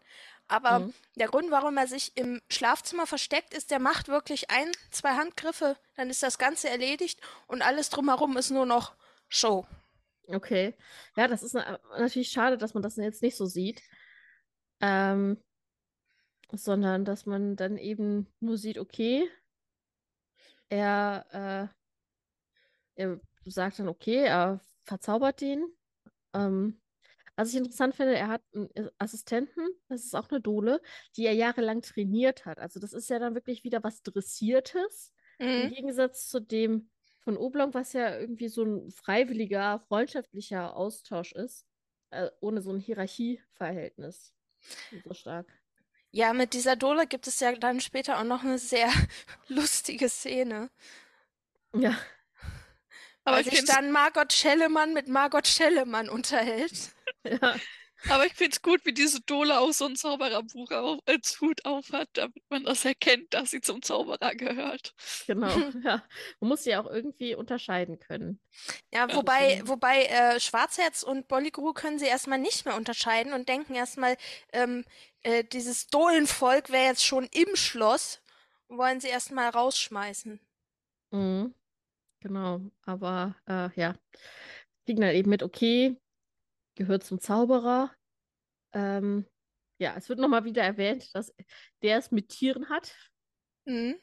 Aber 0.49 0.81
Mhm. 0.81 0.93
der 1.17 1.29
Grund, 1.29 1.51
warum 1.51 1.77
er 1.77 1.87
sich 1.87 2.17
im 2.17 2.41
Schlafzimmer 2.51 3.07
versteckt, 3.07 3.55
ist, 3.55 3.71
der 3.71 3.79
macht 3.79 4.09
wirklich 4.09 4.51
ein, 4.51 4.71
zwei 4.91 5.11
Handgriffe, 5.15 5.77
dann 5.97 6.11
ist 6.11 6.23
das 6.23 6.39
Ganze 6.39 6.69
erledigt 6.69 7.21
und 7.47 7.63
alles 7.63 7.91
drumherum 7.91 8.37
ist 8.37 8.51
nur 8.51 8.67
noch 8.67 8.95
Show. 9.29 9.67
Okay. 10.29 10.75
Ja, 11.17 11.29
das 11.29 11.43
ist 11.43 11.55
na 11.55 11.79
natürlich 11.99 12.31
schade, 12.31 12.59
dass 12.59 12.75
man 12.75 12.83
das 12.83 12.97
jetzt 12.97 13.23
nicht 13.23 13.37
so 13.37 13.47
sieht. 13.47 13.83
Ähm, 14.81 15.43
sondern 16.53 17.05
dass 17.05 17.27
man 17.27 17.57
dann 17.57 17.79
eben 17.79 18.27
nur 18.41 18.59
sieht, 18.59 18.79
okay, 18.79 19.29
er, 20.69 21.71
äh, 22.97 23.03
er 23.03 23.21
sagt 23.45 23.79
dann, 23.79 23.89
okay, 23.89 24.25
er 24.25 24.61
verzaubert 24.85 25.41
den. 25.41 25.67
Ähm, 26.35 26.82
was 27.43 27.51
ich 27.51 27.57
interessant 27.57 27.95
finde, 27.95 28.15
er 28.17 28.29
hat 28.29 28.43
einen 28.55 28.91
Assistenten, 28.99 29.67
das 29.89 30.05
ist 30.05 30.15
auch 30.15 30.29
eine 30.31 30.41
Dole, 30.41 30.81
die 31.17 31.27
er 31.27 31.35
jahrelang 31.35 31.83
trainiert 31.83 32.47
hat. 32.47 32.59
Also 32.59 32.81
das 32.81 32.93
ist 32.93 33.11
ja 33.11 33.19
dann 33.19 33.35
wirklich 33.35 33.65
wieder 33.65 33.83
was 33.85 34.03
Dressiertes. 34.03 35.13
Im 35.39 35.69
Mhm. 35.69 35.71
Gegensatz 35.71 36.29
zu 36.29 36.41
dem 36.41 36.91
von 37.21 37.37
Oblong, 37.37 37.75
was 37.75 37.93
ja 37.93 38.19
irgendwie 38.19 38.49
so 38.49 38.65
ein 38.65 38.91
freiwilliger, 38.91 39.79
freundschaftlicher 39.81 40.77
Austausch 40.77 41.33
ist, 41.33 41.67
äh, 42.11 42.31
ohne 42.41 42.61
so 42.63 42.71
ein 42.73 42.81
Hierarchieverhältnis. 42.81 44.35
So 45.05 45.15
stark. 45.15 45.47
Ja, 46.11 46.33
mit 46.35 46.53
dieser 46.53 46.77
Dole 46.77 47.07
gibt 47.07 47.27
es 47.27 47.41
ja 47.41 47.53
dann 47.53 47.81
später 47.81 48.19
auch 48.19 48.25
noch 48.25 48.43
eine 48.45 48.59
sehr 48.59 48.89
lustige 49.49 50.09
Szene. 50.09 50.71
Ja, 51.75 51.97
Aber 53.25 53.37
weil 53.37 53.49
ich 53.49 53.61
sich 53.61 53.65
dann 53.65 53.93
Margot 53.93 54.33
Schellemann 54.33 54.93
mit 54.95 55.09
Margot 55.09 55.47
Schellemann 55.47 56.09
unterhält. 56.09 56.93
Ja, 57.25 57.57
aber 58.09 58.26
ich 58.26 58.35
find's 58.35 58.62
gut, 58.62 58.85
wie 58.85 58.93
diese 58.93 59.21
Dole 59.21 59.61
auch 59.61 59.73
so 59.73 59.87
ein 59.87 59.97
Zaubererbuch 59.97 60.71
auf, 60.73 60.99
als 61.07 61.41
Hut 61.41 61.64
auf 61.64 61.93
hat, 61.93 62.09
damit 62.14 62.43
man 62.49 62.64
das 62.64 62.85
erkennt, 62.85 63.33
dass 63.33 63.50
sie 63.50 63.61
zum 63.61 63.83
Zauberer 63.83 64.35
gehört. 64.35 64.95
genau. 65.26 65.49
Ja. 65.85 66.05
Man 66.41 66.49
muss 66.49 66.64
sie 66.64 66.76
auch 66.76 66.87
irgendwie 66.87 67.35
unterscheiden 67.35 67.99
können. 67.99 68.41
Ja, 68.93 69.12
wobei, 69.14 69.49
deswegen. 69.50 69.69
wobei 69.69 70.05
äh, 70.07 70.41
Schwarzherz 70.41 71.02
und 71.02 71.29
Bolligru 71.29 71.73
können 71.73 71.99
sie 71.99 72.07
erstmal 72.07 72.38
nicht 72.38 72.64
mehr 72.64 72.76
unterscheiden 72.76 73.33
und 73.33 73.49
denken 73.49 73.75
erstmal, 73.75 74.17
ähm, 74.52 74.85
äh, 75.23 75.45
dieses 75.45 75.87
Dohlenvolk 75.87 76.71
wäre 76.71 76.87
jetzt 76.87 77.05
schon 77.05 77.29
im 77.33 77.55
Schloss 77.57 78.21
und 78.67 78.79
wollen 78.79 79.00
sie 79.00 79.09
erstmal 79.09 79.49
rausschmeißen. 79.49 80.41
Mhm. 81.11 81.55
Genau, 82.21 82.61
aber 82.85 83.35
äh, 83.49 83.69
ja, 83.75 83.97
kriegen 84.85 85.00
dann 85.00 85.14
eben 85.14 85.31
mit, 85.31 85.43
okay, 85.43 85.97
gehört 86.83 87.05
zum 87.05 87.21
Zauberer. 87.21 87.91
Ähm, 88.73 89.27
ja, 89.79 89.95
es 89.97 90.09
wird 90.09 90.19
nochmal 90.19 90.45
wieder 90.45 90.62
erwähnt, 90.62 91.15
dass 91.15 91.33
der 91.83 91.99
es 91.99 92.11
mit 92.11 92.29
Tieren 92.29 92.69
hat. 92.69 92.95
Mhm. 93.65 93.97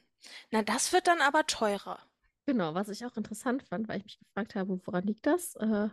Na, 0.52 0.62
das 0.62 0.94
wird 0.94 1.08
dann 1.08 1.22
aber 1.22 1.46
teurer. 1.46 2.00
Genau, 2.46 2.74
was 2.74 2.90
ich 2.90 3.06
auch 3.06 3.16
interessant 3.16 3.64
fand, 3.64 3.88
weil 3.88 3.98
ich 3.98 4.06
mich 4.06 4.20
gefragt 4.20 4.56
habe, 4.56 4.80
woran 4.86 5.04
liegt 5.04 5.26
das? 5.26 5.56
Äh, 5.56 5.90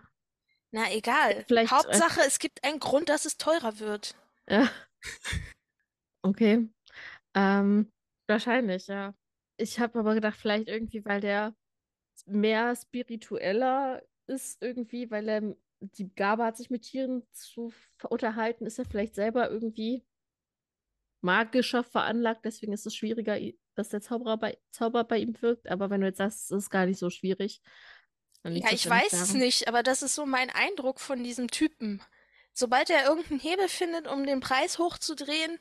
Na, 0.71 0.93
egal. 0.93 1.45
Vielleicht, 1.47 1.73
äh, 1.73 1.77
Hauptsache, 1.77 2.21
es 2.27 2.39
gibt 2.39 2.65
einen 2.65 2.81
Grund, 2.81 3.09
dass 3.09 3.25
es 3.25 3.37
teurer 3.37 3.79
wird. 3.79 4.15
Ja. 4.49 4.71
Okay. 6.23 6.69
Ähm, 7.35 7.93
wahrscheinlich, 8.29 8.87
ja. 8.87 9.13
Ich 9.57 9.81
habe 9.81 9.99
aber 9.99 10.15
gedacht, 10.15 10.39
vielleicht 10.39 10.69
irgendwie, 10.69 11.05
weil 11.05 11.21
der 11.21 11.53
mehr 12.27 12.77
spiritueller 12.77 14.05
ist, 14.29 14.63
irgendwie, 14.63 15.11
weil 15.11 15.29
er 15.29 15.57
die 15.81 16.13
Gabe 16.15 16.45
hat, 16.45 16.57
sich 16.57 16.71
mit 16.71 16.83
Tieren 16.83 17.23
zu 17.33 17.73
unterhalten, 18.09 18.67
ist 18.67 18.79
er 18.79 18.85
vielleicht 18.85 19.15
selber 19.15 19.51
irgendwie 19.51 20.05
magischer 21.21 21.83
veranlagt, 21.85 22.45
deswegen 22.45 22.73
ist 22.73 22.87
es 22.87 22.95
schwieriger, 22.95 23.39
dass 23.75 23.89
der 23.89 24.01
Zauberer 24.01 24.37
bei, 24.37 24.59
Zauber 24.71 25.05
bei 25.05 25.19
ihm 25.19 25.41
wirkt. 25.43 25.69
Aber 25.69 25.91
wenn 25.91 26.01
du 26.01 26.07
jetzt 26.07 26.19
sagst, 26.19 26.51
es 26.51 26.65
ist 26.65 26.71
gar 26.71 26.87
nicht 26.87 26.99
so 26.99 27.11
schwierig, 27.11 27.61
Ja, 28.45 28.71
ich 28.73 28.89
weiß 28.89 29.13
es 29.13 29.35
nicht, 29.35 29.69
aber 29.69 29.83
das 29.83 30.03
ist 30.03 30.15
so 30.15 30.25
mein 30.25 30.51
Eindruck 30.51 31.01
von 31.01 31.23
diesem 31.25 31.49
Typen. 31.49 32.01
Sobald 32.53 32.91
er 32.91 33.07
irgendeinen 33.07 33.41
Hebel 33.41 33.69
findet, 33.69 34.07
um 34.07 34.25
den 34.25 34.41
Preis 34.41 34.79
hochzudrehen, 34.79 35.59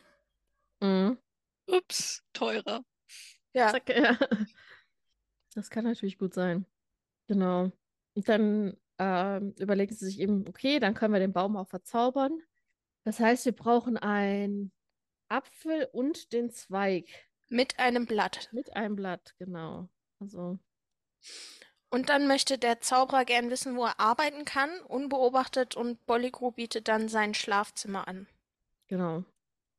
Mhm. 0.81 1.17
Ups, 1.67 2.23
teurer. 2.33 2.83
ja, 3.53 3.71
Zack, 3.71 3.89
ja. 3.89 4.17
Das 5.55 5.69
kann 5.69 5.85
natürlich 5.85 6.17
gut 6.17 6.33
sein. 6.33 6.65
Genau. 7.27 7.71
Und 8.13 8.29
dann 8.29 8.77
ähm, 8.99 9.53
überlegen 9.59 9.93
sie 9.93 10.05
sich 10.05 10.19
eben, 10.19 10.47
okay, 10.47 10.79
dann 10.79 10.93
können 10.93 11.13
wir 11.13 11.19
den 11.19 11.33
Baum 11.33 11.57
auch 11.57 11.67
verzaubern. 11.69 12.39
Das 13.05 13.19
heißt, 13.19 13.45
wir 13.45 13.53
brauchen 13.55 13.97
einen 13.97 14.71
Apfel 15.29 15.89
und 15.93 16.33
den 16.33 16.51
Zweig 16.51 17.07
mit 17.49 17.79
einem 17.79 18.05
Blatt. 18.07 18.51
mit 18.51 18.75
einem 18.75 18.95
Blatt, 18.95 19.35
genau. 19.37 19.89
Also, 20.19 20.59
Und 21.89 22.09
dann 22.09 22.27
möchte 22.27 22.59
der 22.59 22.79
Zauberer 22.79 23.25
gern 23.25 23.49
wissen, 23.49 23.75
wo 23.75 23.85
er 23.85 23.99
arbeiten 23.99 24.45
kann, 24.45 24.69
unbeobachtet, 24.81 25.75
und 25.75 26.05
Bolligro 26.05 26.51
bietet 26.51 26.87
dann 26.87 27.09
sein 27.09 27.33
Schlafzimmer 27.33 28.07
an. 28.07 28.27
genau. 28.87 29.23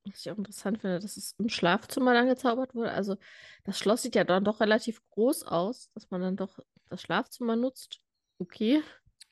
Was 0.05 0.21
ich 0.21 0.31
auch 0.31 0.39
interessant 0.39 0.81
finde, 0.81 1.01
dass 1.01 1.17
es 1.17 1.35
im 1.39 1.49
Schlafzimmer 1.49 2.15
dann 2.15 2.29
gezaubert 2.29 2.75
wurde. 2.75 2.93
Also, 2.93 3.17
das 3.65 3.79
Schloss 3.79 4.03
sieht 4.03 4.15
ja 4.15 4.25
dann 4.25 4.45
doch 4.45 4.61
relativ 4.61 5.03
groß 5.11 5.45
aus, 5.45 5.91
dass 5.95 6.11
man 6.11 6.21
dann 6.23 6.37
doch 6.37 6.61
das 6.91 7.03
Schlafzimmer 7.03 7.57
nutzt. 7.57 8.01
Okay. 8.39 8.83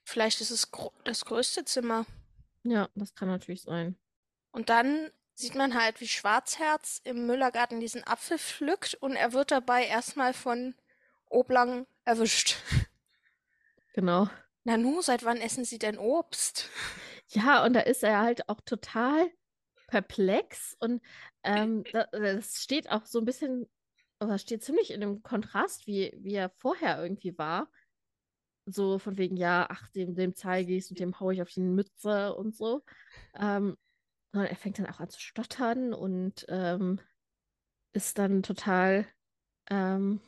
Vielleicht 0.05 0.41
ist 0.41 0.51
es 0.51 0.71
gro 0.71 0.93
das 1.05 1.25
größte 1.25 1.65
Zimmer. 1.65 2.07
Ja, 2.63 2.89
das 2.95 3.15
kann 3.15 3.29
natürlich 3.29 3.63
sein. 3.63 3.97
Und 4.53 4.69
dann 4.69 5.11
sieht 5.35 5.55
man 5.55 5.75
halt, 5.75 6.01
wie 6.01 6.09
Schwarzherz 6.09 7.01
im 7.05 7.27
Müllergarten 7.27 7.81
diesen 7.81 8.07
Apfel 8.07 8.39
pflückt 8.39 8.95
und 8.95 9.17
er 9.17 9.33
wird 9.33 9.51
dabei 9.51 9.87
erstmal 9.87 10.33
von 10.33 10.75
Oblang 11.29 11.87
erwischt. 12.05 12.57
Genau. 13.95 14.29
Nanu, 14.65 15.03
seit 15.03 15.25
wann 15.25 15.37
essen 15.37 15.65
Sie 15.65 15.79
denn 15.79 15.99
Obst? 15.99 16.69
Ja, 17.29 17.65
und 17.65 17.75
da 17.75 17.81
ist 17.81 18.03
er 18.03 18.21
halt 18.21 18.49
auch 18.49 18.61
total 18.61 19.31
perplex 19.89 20.77
und 20.81 21.03
ähm, 21.43 21.85
da, 21.93 22.07
das 22.13 22.63
steht 22.63 22.91
auch 22.91 23.07
so 23.07 23.19
ein 23.19 23.25
bisschen, 23.25 23.69
aber 24.19 24.39
steht 24.39 24.65
ziemlich 24.65 24.91
in 24.91 25.01
dem 25.01 25.23
Kontrast, 25.23 25.87
wie, 25.87 26.13
wie 26.19 26.35
er 26.35 26.51
vorher 26.59 27.01
irgendwie 27.03 27.37
war. 27.39 27.71
So 28.67 28.99
von 28.99 29.19
wegen, 29.19 29.37
ja, 29.37 29.67
ach, 29.71 29.89
dem, 29.91 30.15
dem 30.15 30.35
zeige 30.35 30.75
ich 30.75 30.89
und 30.91 30.99
dem 31.01 31.21
haue 31.21 31.35
ich 31.35 31.43
auf 31.43 31.51
die 31.51 31.61
Mütze 31.61 32.35
und 32.35 32.57
so. 32.57 32.83
Ähm, 33.35 33.77
und 34.33 34.41
er 34.43 34.57
fängt 34.57 34.79
dann 34.79 34.87
auch 34.89 35.01
an 35.01 35.11
zu 35.11 35.21
stottern 35.21 35.95
und 35.95 36.47
ähm, 36.49 37.01
ist 37.93 38.19
dann 38.19 38.43
total, 38.43 39.07
ähm, 39.71 40.21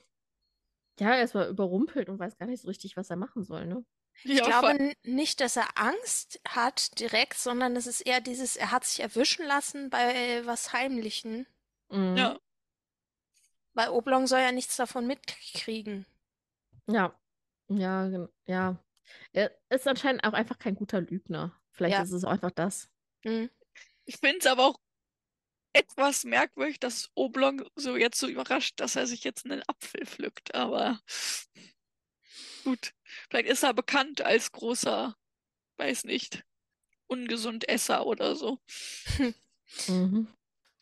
ja, 0.99 1.14
erstmal 1.16 1.49
überrumpelt 1.49 2.09
und 2.09 2.19
weiß 2.19 2.37
gar 2.38 2.47
nicht 2.47 2.62
so 2.62 2.69
richtig, 2.69 2.97
was 2.97 3.11
er 3.11 3.16
machen 3.16 3.45
soll, 3.45 3.66
ne? 3.66 3.85
Ich 4.31 4.43
Ja, 4.43 4.43
glaube 4.43 4.95
nicht, 5.05 5.40
dass 5.40 5.57
er 5.57 5.69
Angst 5.78 6.40
hat 6.47 6.99
direkt, 7.00 7.35
sondern 7.38 7.76
es 7.76 7.87
ist 7.87 8.00
eher 8.02 8.21
dieses, 8.21 8.57
er 8.57 8.71
hat 8.71 8.85
sich 8.85 9.00
erwischen 9.00 9.47
lassen 9.47 9.90
bei 9.90 10.45
was 10.45 10.73
Heimlichen. 10.73 11.47
Mhm. 11.90 12.26
ja. 12.26 12.38
Weil 13.75 13.90
Oblong 13.90 14.26
soll 14.26 14.40
ja 14.40 14.50
nichts 14.50 14.75
davon 14.75 15.07
mitkriegen. 15.07 16.05
Ja, 16.87 17.19
ja, 17.68 18.08
gen- 18.08 18.28
ja. 18.46 18.82
Er 19.32 19.56
ist 19.70 19.87
anscheinend 19.87 20.25
auch 20.25 20.32
einfach 20.32 20.58
kein 20.58 20.75
guter 20.75 21.00
Lügner. 21.00 21.58
Vielleicht 21.70 21.94
Ja. 21.94 22.02
ist 22.02 22.12
es 22.12 22.25
auch 22.25 22.30
einfach 22.30 22.50
das. 22.50 22.90
Hm. 23.23 23.50
Ich 24.04 24.16
finde 24.18 24.38
es 24.38 24.46
aber 24.46 24.66
auch 24.66 24.80
etwas 25.73 26.25
merkwürdig, 26.25 26.80
dass 26.80 27.11
Oblong 27.14 27.68
so 27.76 27.96
jetzt 27.96 28.18
so 28.18 28.28
überrascht, 28.28 28.80
dass 28.80 28.96
er 28.96 29.06
sich 29.06 29.25
jetzt 29.25 29.44
einen 29.44 29.62
Apfel 29.68 30.06
pflückt. 30.06 30.54
Aber 30.54 31.00
gut, 32.64 32.94
vielleicht 33.30 33.49
ist 33.49 33.62
er 33.62 33.75
bekannt 33.75 34.23
als 34.23 34.52
großer, 34.52 35.16
weiß 35.76 36.05
nicht, 36.05 36.44
ungesund 37.07 37.68
Esser 37.68 38.07
oder 38.07 38.37
so. 38.37 38.59
Mhm. 39.88 40.29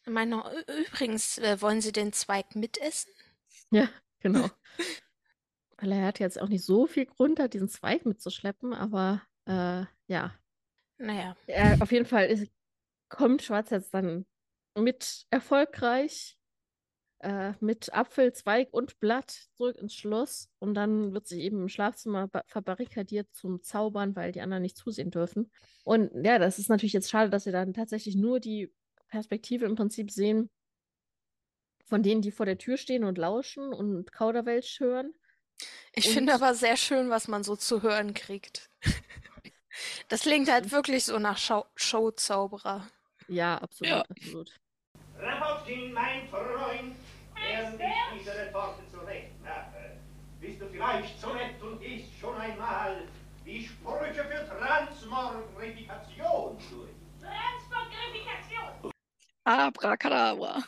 Ich 0.07 0.13
meine, 0.13 0.65
übrigens, 0.69 1.39
äh, 1.39 1.61
wollen 1.61 1.81
Sie 1.81 1.93
den 1.93 2.13
Zweig 2.13 2.55
mitessen? 2.55 3.13
Ja, 3.71 3.89
genau. 4.21 4.51
Weil 5.79 5.93
er 5.93 6.07
hat 6.07 6.21
jetzt 6.21 6.41
auch 6.41 6.49
nicht 6.49 6.65
so 6.65 6.87
viel 6.87 7.07
Grund, 7.07 7.39
da 7.39 7.49
diesen 7.49 7.69
Zweig 7.69 8.07
mitzuschleppen, 8.07 8.73
aber 8.73 9.23
äh, 9.47 9.85
ja. 10.07 10.35
Naja, 10.99 11.37
Er, 11.47 11.77
auf 11.81 11.93
jeden 11.93 12.07
Fall 12.07 12.27
ist, 12.27 12.51
kommt 13.09 13.43
Schwarz 13.43 13.71
jetzt 13.71 13.93
dann 13.93 14.27
mit 14.77 15.27
erfolgreich 15.31 16.39
äh, 17.21 17.53
mit 17.61 17.93
Apfel, 17.95 18.33
Zweig 18.33 18.73
und 18.73 19.01
Blatt 19.01 19.31
zurück 19.57 19.77
ins 19.79 19.95
Schloss 19.95 20.51
und 20.59 20.75
dann 20.75 21.13
wird 21.15 21.27
sich 21.27 21.41
eben 21.41 21.63
im 21.63 21.69
Schlafzimmer 21.69 22.29
ba- 22.29 22.45
verbarrikadiert 22.47 23.29
zum 23.33 23.63
Zaubern, 23.63 24.15
weil 24.15 24.33
die 24.33 24.41
anderen 24.43 24.63
nicht 24.63 24.77
zusehen 24.77 25.11
dürfen. 25.11 25.51
Und 25.85 26.11
ja, 26.25 26.39
das 26.39 26.59
ist 26.59 26.69
natürlich 26.69 26.93
jetzt 26.93 27.11
schade, 27.11 27.31
dass 27.31 27.47
wir 27.47 27.53
dann 27.53 27.73
tatsächlich 27.73 28.15
nur 28.17 28.41
die 28.41 28.73
Perspektive 29.09 29.65
im 29.65 29.75
Prinzip 29.75 30.11
sehen 30.11 30.51
von 31.87 32.03
denen, 32.03 32.23
die 32.23 32.31
vor 32.31 32.47
der 32.47 32.59
Tür 32.59 32.77
stehen 32.77 33.05
und 33.05 33.19
lauschen 33.19 33.73
und 33.73 34.13
Kauderwelsch 34.13 34.81
hören. 34.81 35.13
Ich 35.93 36.07
Und- 36.09 36.15
finde 36.15 36.35
aber 36.35 36.55
sehr 36.55 36.77
schön, 36.77 37.11
was 37.11 37.29
man 37.29 37.45
so 37.45 37.55
zu 37.57 37.83
hören 37.83 38.15
kriegt. 38.15 38.69
Das 40.09 40.21
klingt 40.21 40.49
halt 40.49 40.71
wirklich 40.71 41.05
so 41.05 41.19
nach 41.19 41.37
Schau 41.37 41.67
Showzauberer. 41.75 42.87
Ja, 43.27 43.59
absolut, 43.59 43.91
Ja. 43.93 44.03
absolut. 44.09 44.53
Rapotkin, 45.19 45.93
mein 45.93 46.29
Freund, 46.29 46.95
während 47.35 47.81
ich 47.81 48.21
diese 48.21 48.37
Reporte 48.39 48.85
zurechtmache, 48.93 49.99
bist 50.41 50.61
du 50.61 50.69
vielleicht 50.69 51.21
so 51.21 51.33
nett 51.35 51.61
und 51.61 51.81
gehst 51.81 52.09
schon 52.21 52.37
einmal 52.37 53.09
die 53.45 53.67
Sprüche 53.67 54.25
für 54.25 54.47
Transmogrifikation 54.49 56.57
durch. 56.71 56.91
Transmogrifikation. 57.21 58.93
Abracadabra. 59.45 60.63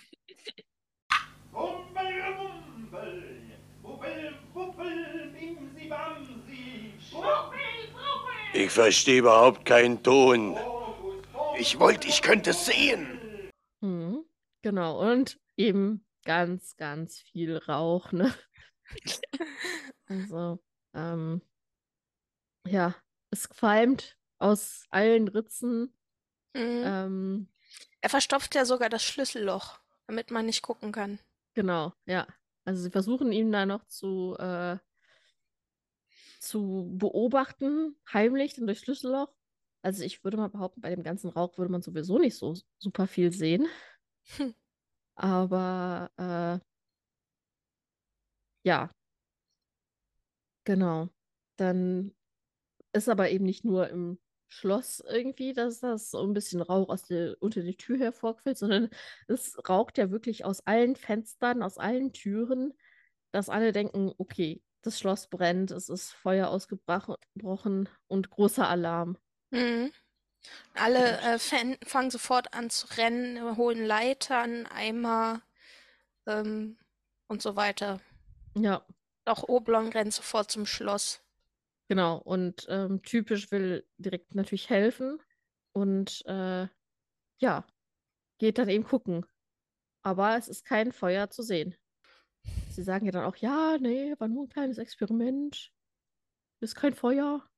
Ich 8.54 8.70
verstehe 8.70 9.18
überhaupt 9.18 9.64
keinen 9.66 10.02
Ton. 10.02 10.56
Ich 11.58 11.78
wollte, 11.78 12.08
ich 12.08 12.22
könnte 12.22 12.50
es 12.50 12.66
sehen. 12.66 13.20
Mhm. 13.80 14.24
Genau, 14.62 15.00
und 15.12 15.38
eben 15.56 16.04
ganz, 16.24 16.76
ganz 16.76 17.20
viel 17.20 17.56
Rauch, 17.58 18.12
ne? 18.12 18.34
Also, 20.08 20.60
ähm, 20.94 21.42
ja, 22.64 22.94
es 23.30 23.48
qualmt 23.48 24.16
aus 24.38 24.84
allen 24.90 25.26
Ritzen. 25.26 25.92
Mhm. 26.54 26.82
Ähm, 26.84 27.48
Er 28.00 28.08
verstopft 28.08 28.54
ja 28.54 28.64
sogar 28.64 28.88
das 28.88 29.02
Schlüsselloch, 29.02 29.80
damit 30.06 30.30
man 30.30 30.46
nicht 30.46 30.62
gucken 30.62 30.92
kann. 30.92 31.18
genau, 31.54 31.92
ja. 32.06 32.26
Also 32.64 32.82
sie 32.82 32.90
versuchen 32.90 33.32
ihn 33.32 33.50
da 33.52 33.66
noch 33.66 33.84
zu, 33.86 34.36
äh, 34.38 34.78
zu 36.48 36.90
beobachten, 36.96 37.96
heimlich, 38.12 38.54
dann 38.54 38.66
durch 38.66 38.80
Schlüsselloch. 38.80 39.32
Also 39.82 40.02
ich 40.04 40.24
würde 40.24 40.36
mal 40.36 40.48
behaupten, 40.48 40.80
bei 40.80 40.90
dem 40.94 41.02
ganzen 41.04 41.30
Rauch 41.30 41.58
würde 41.58 41.70
man 41.72 41.82
sowieso 41.82 42.18
nicht 42.18 42.36
so 42.36 42.54
super 42.78 43.06
viel 43.06 43.32
sehen. 43.32 43.66
Hm. 44.36 44.54
Aber 45.16 46.10
äh, 46.18 46.60
ja, 48.64 48.90
genau. 50.64 51.08
Dann 51.56 52.14
ist 52.92 53.08
aber 53.08 53.30
eben 53.30 53.44
nicht 53.44 53.64
nur 53.64 53.88
im 53.90 54.18
Schloss 54.48 55.00
irgendwie, 55.00 55.52
dass 55.52 55.80
das 55.80 56.10
so 56.10 56.22
ein 56.22 56.34
bisschen 56.34 56.62
Rauch 56.62 56.88
aus 56.88 57.04
der, 57.04 57.36
unter 57.40 57.62
die 57.62 57.76
Tür 57.76 57.98
hervorquillt, 57.98 58.58
sondern 58.58 58.90
es 59.28 59.56
raucht 59.68 59.98
ja 59.98 60.10
wirklich 60.10 60.44
aus 60.44 60.60
allen 60.66 60.96
Fenstern, 60.96 61.62
aus 61.62 61.78
allen 61.78 62.12
Türen, 62.12 62.74
dass 63.32 63.48
alle 63.48 63.72
denken, 63.72 64.12
okay, 64.18 64.62
das 64.86 64.98
Schloss 64.98 65.28
brennt, 65.28 65.70
es 65.70 65.88
ist 65.88 66.12
Feuer 66.12 66.48
ausgebrochen 66.48 67.88
und 68.06 68.30
großer 68.30 68.68
Alarm. 68.68 69.18
Mhm. 69.50 69.92
Alle 70.74 71.18
äh, 71.20 71.38
fan- 71.38 71.78
fangen 71.84 72.10
sofort 72.10 72.54
an 72.54 72.70
zu 72.70 72.86
rennen, 72.96 73.56
holen 73.56 73.84
Leitern, 73.84 74.66
Eimer 74.66 75.42
ähm, 76.26 76.78
und 77.28 77.42
so 77.42 77.56
weiter. 77.56 78.00
Ja, 78.56 78.86
Auch 79.24 79.48
Oblong 79.48 79.90
rennt 79.90 80.14
sofort 80.14 80.50
zum 80.50 80.66
Schloss. 80.66 81.20
genau. 81.88 82.18
Und 82.18 82.66
ähm, 82.68 83.02
typisch 83.02 83.50
will 83.50 83.84
direkt 83.98 84.34
natürlich 84.34 84.70
helfen 84.70 85.20
und 85.72 86.24
äh, 86.26 86.68
ja, 87.38 87.66
geht 88.38 88.58
dann 88.58 88.68
eben 88.68 88.84
gucken. 88.84 89.26
Aber 90.02 90.36
es 90.36 90.48
ist 90.48 90.64
kein 90.64 90.92
Feuer 90.92 91.30
zu 91.30 91.42
sehen. 91.42 91.74
Sie 92.70 92.82
sagen 92.82 93.06
ja 93.06 93.12
dann 93.12 93.24
auch, 93.24 93.36
ja, 93.36 93.78
nee, 93.78 94.14
war 94.18 94.28
nur 94.28 94.44
ein 94.44 94.48
kleines 94.48 94.78
Experiment. 94.78 95.72
Ist 96.60 96.74
kein 96.74 96.94
Feuer. 96.94 97.48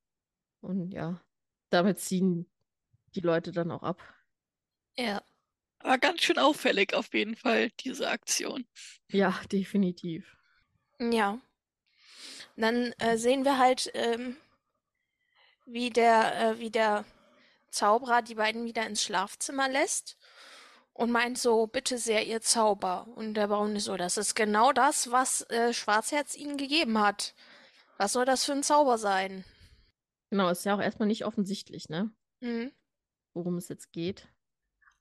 Und 0.61 0.91
ja, 0.91 1.21
damit 1.69 1.99
ziehen 1.99 2.49
die 3.15 3.21
Leute 3.21 3.51
dann 3.51 3.71
auch 3.71 3.83
ab. 3.83 4.01
Ja. 4.97 5.21
War 5.81 5.97
ganz 5.97 6.21
schön 6.21 6.37
auffällig 6.37 6.93
auf 6.93 7.13
jeden 7.13 7.35
Fall, 7.35 7.69
diese 7.79 8.09
Aktion. 8.09 8.65
Ja, 9.09 9.39
definitiv. 9.51 10.37
Ja. 10.99 11.39
Und 12.55 12.61
dann 12.61 12.93
äh, 12.99 13.17
sehen 13.17 13.45
wir 13.45 13.57
halt, 13.57 13.89
ähm, 13.93 14.35
wie 15.65 15.89
der, 15.89 16.51
äh, 16.51 16.59
wie 16.59 16.69
der 16.69 17.05
Zauberer 17.71 18.21
die 18.21 18.35
beiden 18.35 18.65
wieder 18.65 18.85
ins 18.85 19.03
Schlafzimmer 19.03 19.69
lässt 19.69 20.17
und 20.99 21.11
meint 21.11 21.37
so, 21.37 21.65
bitte 21.65 21.97
sehr, 21.97 22.27
ihr 22.27 22.41
Zauber. 22.41 23.07
Und 23.15 23.35
der 23.35 23.47
Baron 23.47 23.73
ist 23.77 23.85
so, 23.85 23.95
das 23.95 24.17
ist 24.17 24.35
genau 24.35 24.73
das, 24.73 25.11
was 25.11 25.49
äh, 25.49 25.71
Schwarzherz 25.71 26.35
ihnen 26.35 26.57
gegeben 26.57 26.99
hat. 26.99 27.35
Was 27.97 28.11
soll 28.11 28.25
das 28.25 28.43
für 28.43 28.51
ein 28.51 28.63
Zauber 28.63 28.97
sein? 28.97 29.45
Genau, 30.29 30.49
ist 30.49 30.65
ja 30.65 30.75
auch 30.75 30.81
erstmal 30.81 31.07
nicht 31.07 31.23
offensichtlich, 31.23 31.87
ne? 31.87 32.11
Mhm. 32.41 32.73
Worum 33.33 33.57
es 33.57 33.69
jetzt 33.69 33.93
geht. 33.93 34.27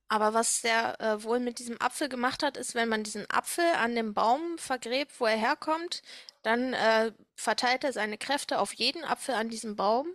Aber 0.07 0.35
was 0.35 0.63
der 0.63 1.01
äh, 1.01 1.23
wohl 1.25 1.41
mit 1.41 1.59
diesem 1.59 1.81
Apfel 1.81 2.09
gemacht 2.09 2.45
hat, 2.45 2.57
ist, 2.57 2.77
wenn 2.77 2.89
man 2.89 3.03
diesen 3.03 3.29
Apfel 3.29 3.67
an 3.77 3.97
dem 3.97 4.15
Baum 4.15 4.57
vergräbt, 4.57 5.19
wo 5.19 5.27
er 5.27 5.37
herkommt, 5.37 6.03
dann 6.43 6.75
äh, 6.75 7.11
verteilt 7.35 7.83
er 7.83 7.93
seine 7.93 8.19
Kräfte 8.19 8.61
auf 8.61 8.73
jeden 8.73 9.03
Apfel 9.03 9.35
an 9.35 9.49
diesem 9.49 9.75
Baum. 9.75 10.07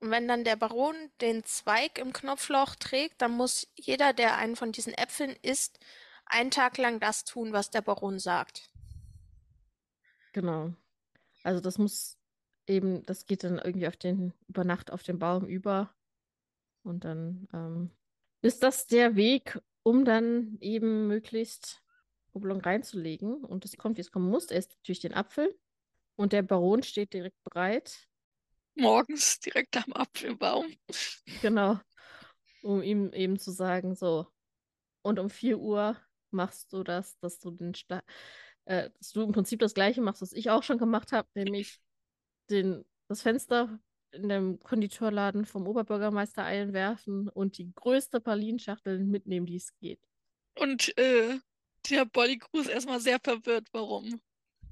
Und 0.00 0.10
wenn 0.10 0.28
dann 0.28 0.44
der 0.44 0.56
Baron 0.56 0.94
den 1.20 1.44
Zweig 1.44 1.98
im 1.98 2.12
Knopfloch 2.12 2.74
trägt, 2.76 3.20
dann 3.22 3.32
muss 3.32 3.68
jeder, 3.74 4.12
der 4.12 4.36
einen 4.36 4.56
von 4.56 4.72
diesen 4.72 4.94
Äpfeln 4.94 5.36
isst, 5.42 5.78
einen 6.26 6.50
Tag 6.50 6.78
lang 6.78 7.00
das 7.00 7.24
tun, 7.24 7.52
was 7.52 7.70
der 7.70 7.82
Baron 7.82 8.18
sagt. 8.18 8.70
Genau. 10.32 10.72
Also 11.42 11.60
das 11.60 11.78
muss 11.78 12.18
eben, 12.66 13.04
das 13.04 13.26
geht 13.26 13.44
dann 13.44 13.58
irgendwie 13.58 13.88
auf 13.88 13.96
den, 13.96 14.32
über 14.48 14.64
Nacht 14.64 14.90
auf 14.90 15.02
den 15.02 15.18
Baum 15.18 15.46
über. 15.46 15.94
Und 16.82 17.04
dann 17.04 17.48
ähm, 17.52 17.90
ist 18.42 18.62
das 18.62 18.86
der 18.86 19.16
Weg, 19.16 19.60
um 19.82 20.04
dann 20.04 20.56
eben 20.60 21.08
möglichst 21.08 21.82
Oblong 22.32 22.60
reinzulegen. 22.60 23.44
Und 23.44 23.64
es 23.64 23.76
kommt, 23.76 23.96
wie 23.96 24.02
es 24.02 24.12
kommen 24.12 24.30
muss. 24.30 24.46
Er 24.46 24.58
isst 24.58 24.76
natürlich 24.76 25.00
den 25.00 25.14
Apfel. 25.14 25.58
Und 26.16 26.32
der 26.32 26.42
Baron 26.42 26.82
steht 26.82 27.12
direkt 27.12 27.42
bereit. 27.42 28.08
Morgens 28.74 29.40
direkt 29.44 29.76
am 29.76 29.92
Apfelbaum. 29.92 30.66
Genau. 31.42 31.78
Um 32.62 32.82
ihm 32.82 33.12
eben 33.12 33.38
zu 33.38 33.50
sagen, 33.50 33.94
so. 33.94 34.26
Und 35.02 35.18
um 35.18 35.30
4 35.30 35.58
Uhr 35.58 35.96
machst 36.30 36.72
du 36.72 36.82
das, 36.82 37.18
dass 37.20 37.38
du 37.38 37.50
den 37.50 37.74
Sta 37.74 38.02
äh, 38.66 38.90
dass 38.98 39.12
du 39.12 39.22
im 39.22 39.32
Prinzip 39.32 39.60
das 39.60 39.74
gleiche 39.74 40.00
machst, 40.00 40.22
was 40.22 40.32
ich 40.32 40.50
auch 40.50 40.62
schon 40.62 40.78
gemacht 40.78 41.12
habe, 41.12 41.28
nämlich 41.34 41.80
den, 42.50 42.84
das 43.08 43.22
Fenster 43.22 43.80
in 44.12 44.28
dem 44.28 44.60
Konditorladen 44.60 45.44
vom 45.44 45.66
Oberbürgermeister 45.66 46.44
einwerfen 46.44 47.28
und 47.28 47.58
die 47.58 47.72
größte 47.74 48.20
Pralinschachtel 48.20 48.98
mitnehmen, 48.98 49.46
die 49.46 49.56
es 49.56 49.74
geht. 49.78 50.00
Und 50.56 50.96
äh, 50.98 51.38
der 51.88 52.04
Bolligru 52.04 52.60
ist 52.60 52.68
erstmal 52.68 53.00
sehr 53.00 53.18
verwirrt, 53.22 53.68
warum. 53.72 54.20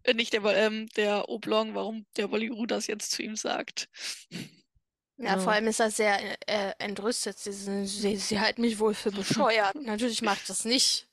Äh, 0.09 0.14
nicht 0.14 0.33
der, 0.33 0.42
ähm, 0.44 0.88
der 0.97 1.29
Oblong, 1.29 1.75
warum 1.75 2.07
der 2.16 2.29
Bolligru 2.29 2.66
das 2.66 2.87
jetzt 2.87 3.12
zu 3.12 3.23
ihm 3.23 3.37
sagt. 3.37 3.88
Ja, 4.31 5.33
Genau. 5.33 5.38
vor 5.40 5.53
allem 5.53 5.66
ist 5.66 5.81
er 5.81 5.90
sehr 5.90 6.18
äh, 6.49 6.73
entrüstet. 6.79 7.38
Sie, 7.38 7.53
sie, 7.53 8.16
sie 8.16 8.40
halten 8.40 8.62
mich 8.62 8.79
wohl 8.79 8.94
für 8.94 9.11
bescheuert. 9.12 9.75
Natürlich 9.75 10.23
mache 10.23 10.38
ich 10.40 10.47
das 10.47 10.64
nicht. 10.64 11.09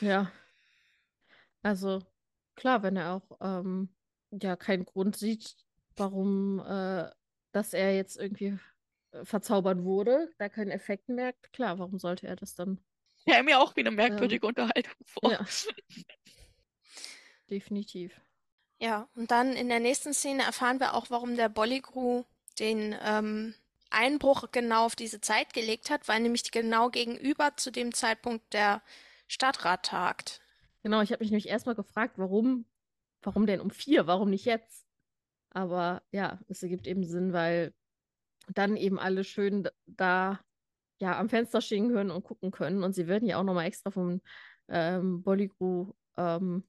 Ja. 0.00 0.32
Also, 1.62 2.02
klar, 2.56 2.82
wenn 2.82 2.96
er 2.96 3.14
auch 3.14 3.38
ähm, 3.40 3.88
ja 4.32 4.56
keinen 4.56 4.84
Grund 4.84 5.16
sieht, 5.16 5.56
warum 5.96 6.58
äh, 6.58 7.08
dass 7.52 7.72
er 7.72 7.94
jetzt 7.94 8.16
irgendwie 8.16 8.58
äh, 9.12 9.24
verzaubert 9.24 9.82
wurde, 9.84 10.28
da 10.38 10.48
keinen 10.48 10.72
Effekt 10.72 11.08
merkt, 11.08 11.52
klar, 11.52 11.78
warum 11.78 11.98
sollte 11.98 12.26
er 12.26 12.36
das 12.36 12.54
dann? 12.54 12.80
Ja, 13.26 13.42
mir 13.42 13.60
auch 13.60 13.74
wie 13.76 13.80
eine 13.80 13.92
merkwürdige 13.92 14.46
Unterhaltung 14.46 14.92
vor. 15.06 15.30
Ja. 15.30 15.46
Definitiv. 17.50 18.20
Ja, 18.80 19.08
und 19.14 19.30
dann 19.30 19.52
in 19.52 19.68
der 19.68 19.80
nächsten 19.80 20.12
Szene 20.12 20.42
erfahren 20.42 20.80
wir 20.80 20.94
auch, 20.94 21.10
warum 21.10 21.36
der 21.36 21.48
Bolligru 21.48 22.24
den 22.58 22.94
ähm, 23.02 23.54
Einbruch 23.90 24.50
genau 24.52 24.86
auf 24.86 24.96
diese 24.96 25.20
Zeit 25.20 25.54
gelegt 25.54 25.90
hat, 25.90 26.08
weil 26.08 26.20
nämlich 26.20 26.50
genau 26.50 26.90
gegenüber 26.90 27.56
zu 27.56 27.70
dem 27.70 27.94
Zeitpunkt 27.94 28.52
der 28.52 28.82
Stadtrat 29.28 29.86
tagt. 29.86 30.40
Genau, 30.82 31.00
ich 31.00 31.12
habe 31.12 31.22
mich 31.22 31.30
nämlich 31.30 31.48
erstmal 31.48 31.74
gefragt, 31.74 32.18
warum, 32.18 32.66
warum 33.22 33.46
denn 33.46 33.60
um 33.60 33.70
vier, 33.70 34.06
warum 34.06 34.30
nicht 34.30 34.44
jetzt? 34.44 34.84
Aber 35.50 36.02
ja, 36.10 36.40
es 36.48 36.62
ergibt 36.62 36.86
eben 36.86 37.04
Sinn, 37.04 37.32
weil 37.32 37.72
dann 38.48 38.76
eben 38.76 38.98
alle 38.98 39.24
schön 39.24 39.68
da 39.86 40.40
ja 41.00 41.18
am 41.18 41.28
Fenster 41.28 41.60
stehen 41.60 41.90
können 41.90 42.10
und 42.10 42.24
gucken 42.24 42.50
können. 42.50 42.82
Und 42.82 42.94
sie 42.94 43.06
werden 43.06 43.26
ja 43.26 43.38
auch 43.38 43.44
nochmal 43.44 43.66
extra 43.66 43.90
vom 43.90 44.20
ähm, 44.68 45.22
Bolligru 45.22 45.94
ähm, 46.16 46.64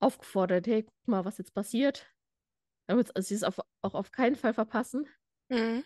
aufgefordert, 0.00 0.66
hey, 0.66 0.82
guck 0.82 1.08
mal, 1.08 1.24
was 1.24 1.38
jetzt 1.38 1.54
passiert. 1.54 2.06
Damit 2.86 3.10
sie 3.24 3.34
es 3.34 3.42
auf, 3.42 3.58
auch 3.82 3.94
auf 3.94 4.12
keinen 4.12 4.36
Fall 4.36 4.54
verpassen. 4.54 5.08
Mhm. 5.48 5.84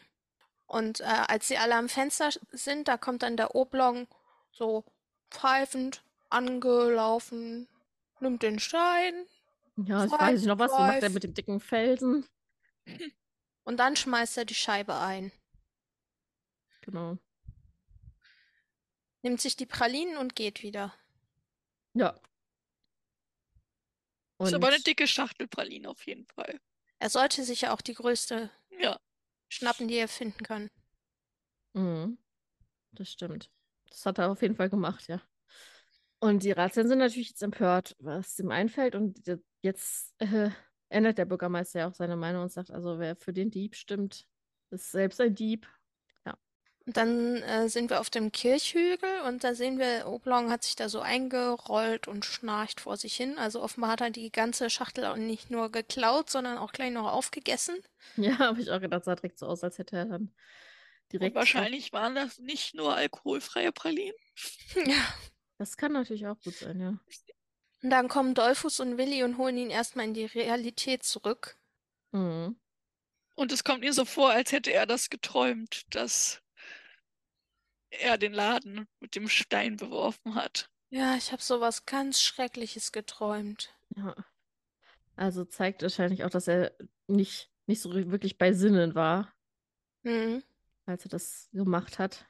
Und 0.67 1.01
äh, 1.01 1.05
als 1.05 1.49
sie 1.49 1.57
alle 1.57 1.75
am 1.75 1.89
Fenster 1.89 2.31
sind, 2.53 2.89
da 2.89 2.97
kommt 2.97 3.23
dann 3.23 3.37
der 3.37 3.55
Oblong 3.55 4.07
so 4.53 4.85
pfeifend 5.31 6.05
angelaufen, 6.29 7.69
nimmt 8.21 8.43
den 8.43 8.59
Stein 8.59 9.27
Ja, 9.77 10.05
ich 10.05 10.13
weiß 10.13 10.39
nicht 10.39 10.47
noch 10.47 10.59
was, 10.59 10.71
macht 10.71 11.03
er 11.03 11.11
mit 11.11 11.25
dem 11.25 11.35
dicken 11.35 11.61
Felsen? 11.61 12.25
und 13.65 13.79
dann 13.79 13.97
schmeißt 13.97 14.39
er 14.39 14.45
die 14.45 14.55
Scheibe 14.55 14.97
ein, 14.99 15.33
Genau. 16.83 17.19
nimmt 19.23 19.41
sich 19.41 19.57
die 19.57 19.67
Pralinen 19.67 20.17
und 20.17 20.37
geht 20.37 20.63
wieder. 20.63 20.95
Ja. 21.95 22.19
Ist 24.41 24.55
aber 24.55 24.69
eine 24.69 24.77
Und 24.77 24.87
dicke 24.87 25.07
Schachtel 25.07 25.49
Pralinen 25.49 25.87
auf 25.87 26.07
jeden 26.07 26.27
Fall. 26.27 26.61
Er 26.99 27.11
sollte 27.11 27.45
sich 27.45 27.63
ja 27.63 27.73
auch 27.75 27.81
die 27.81 27.95
größte 27.95 28.51
Ja. 28.81 28.99
schnappen, 29.49 29.89
die 29.89 29.97
er 29.97 30.09
finden 30.09 30.43
kann. 30.45 30.71
Mhm. 31.75 32.19
Das 32.93 33.11
stimmt. 33.13 33.51
Das 33.89 34.05
hat 34.07 34.19
er 34.19 34.31
auf 34.31 34.43
jeden 34.43 34.57
Fall 34.57 34.71
gemacht, 34.71 35.07
ja. 35.09 35.21
Und 36.21 36.43
die 36.43 36.51
Ratsherren 36.53 36.89
sind 36.89 36.99
natürlich 36.99 37.31
jetzt 37.31 37.43
empört, 37.43 37.97
was 37.99 38.39
ihm 38.39 38.51
einfällt. 38.51 38.95
Und 38.95 39.27
je- 39.27 39.39
jetzt 39.63 40.15
äh, 40.19 40.51
ändert 40.89 41.19
der 41.19 41.25
Bürgermeister 41.25 41.81
ja 41.81 41.89
auch 41.89 41.95
seine 41.95 42.17
Meinung 42.17 42.43
und 42.43 42.53
sagt, 42.53 42.71
also 42.71 42.99
wer 42.99 43.17
für 43.17 43.33
den 43.33 43.51
Dieb 43.51 43.75
stimmt, 43.75 44.27
ist 44.71 44.91
selbst 44.91 45.21
ein 45.21 45.35
Dieb. 45.35 45.67
Und 46.87 46.97
dann 46.97 47.37
äh, 47.43 47.69
sind 47.69 47.91
wir 47.91 48.01
auf 48.01 48.11
dem 48.11 48.33
Kirchhügel 48.33 49.21
und 49.27 49.45
da 49.45 49.55
sehen 49.55 49.79
wir, 49.79 50.07
Oblong 50.07 50.51
hat 50.51 50.65
sich 50.65 50.77
da 50.77 50.89
so 50.89 51.01
eingerollt 51.01 52.09
und 52.09 52.25
schnarcht 52.25 52.81
vor 52.81 52.97
sich 52.97 53.15
hin. 53.17 53.39
Also 53.39 53.63
offenbar 53.63 53.91
hat 53.93 54.01
er 54.01 54.11
die 54.11 54.33
ganze 54.33 54.71
Schachtel 54.71 55.05
auch 55.05 55.17
nicht 55.17 55.51
nur 55.51 55.71
geklaut, 55.71 56.31
sondern 56.31 56.59
auch 56.59 56.73
gleich 56.73 56.93
noch 56.93 57.13
aufgegessen. 57.13 57.77
Ja, 58.17 58.39
habe 58.39 58.61
ich 58.61 58.71
auch 58.71 58.81
gedacht, 58.81 59.05
sah 59.05 59.15
direkt 59.15 59.39
so 59.39 59.47
aus, 59.47 59.63
als 59.63 59.79
hätte 59.79 59.97
er 59.97 60.07
dann 60.07 60.35
Und 61.13 61.13
direkt. 61.13 61.35
wahrscheinlich 61.35 61.93
waren 61.93 62.15
das 62.15 62.39
nicht 62.39 62.75
nur 62.75 62.95
alkoholfreie 62.97 63.73
Pralinen. 63.73 64.15
Ja. 64.87 65.15
Das 65.59 65.77
kann 65.77 65.93
natürlich 65.93 66.27
auch 66.27 66.41
gut 66.43 66.57
sein, 66.57 66.81
ja. 66.81 66.99
Und 67.83 67.91
dann 67.91 68.09
kommen 68.09 68.35
Dolphus 68.35 68.81
und 68.81 68.97
Willi 68.99 69.23
und 69.25 69.37
holen 69.39 69.57
ihn 69.59 69.71
erstmal 69.71 70.07
in 70.07 70.15
die 70.15 70.25
Realität 70.25 71.03
zurück. 71.03 71.59
Mhm. 72.13 72.59
Und 73.35 73.53
es 73.53 73.65
kommt 73.65 73.85
ihm 73.85 73.93
so 73.93 74.05
vor, 74.05 74.31
als 74.31 74.53
hätte 74.53 74.73
er 74.73 74.87
das 74.87 75.11
geträumt, 75.11 75.83
dass 75.95 76.43
er 77.91 78.19
den 78.19 78.33
Laden 78.33 78.89
mit 79.01 79.15
dem 79.15 79.29
Stein 79.29 79.77
beworfen 79.77 80.35
hat. 80.35 80.71
Ja, 80.91 81.15
ich 81.17 81.33
habe 81.33 81.43
sowas 81.43 81.87
ganz 81.87 82.21
Schreckliches 82.21 82.93
geträumt. 82.93 83.75
Ja. 83.97 84.15
Also 85.17 85.45
zeigt 85.45 85.83
wahrscheinlich 85.83 86.25
auch, 86.25 86.31
dass 86.31 86.49
er 86.49 86.73
nicht, 87.07 87.51
nicht 87.67 87.81
so 87.83 87.93
wirklich 87.93 88.39
bei 88.39 88.53
Sinnen 88.53 88.95
war, 88.95 89.33
Mhm. 90.03 90.43
als 90.87 91.05
er 91.05 91.11
das 91.11 91.49
gemacht 91.53 91.99
hat. 91.99 92.25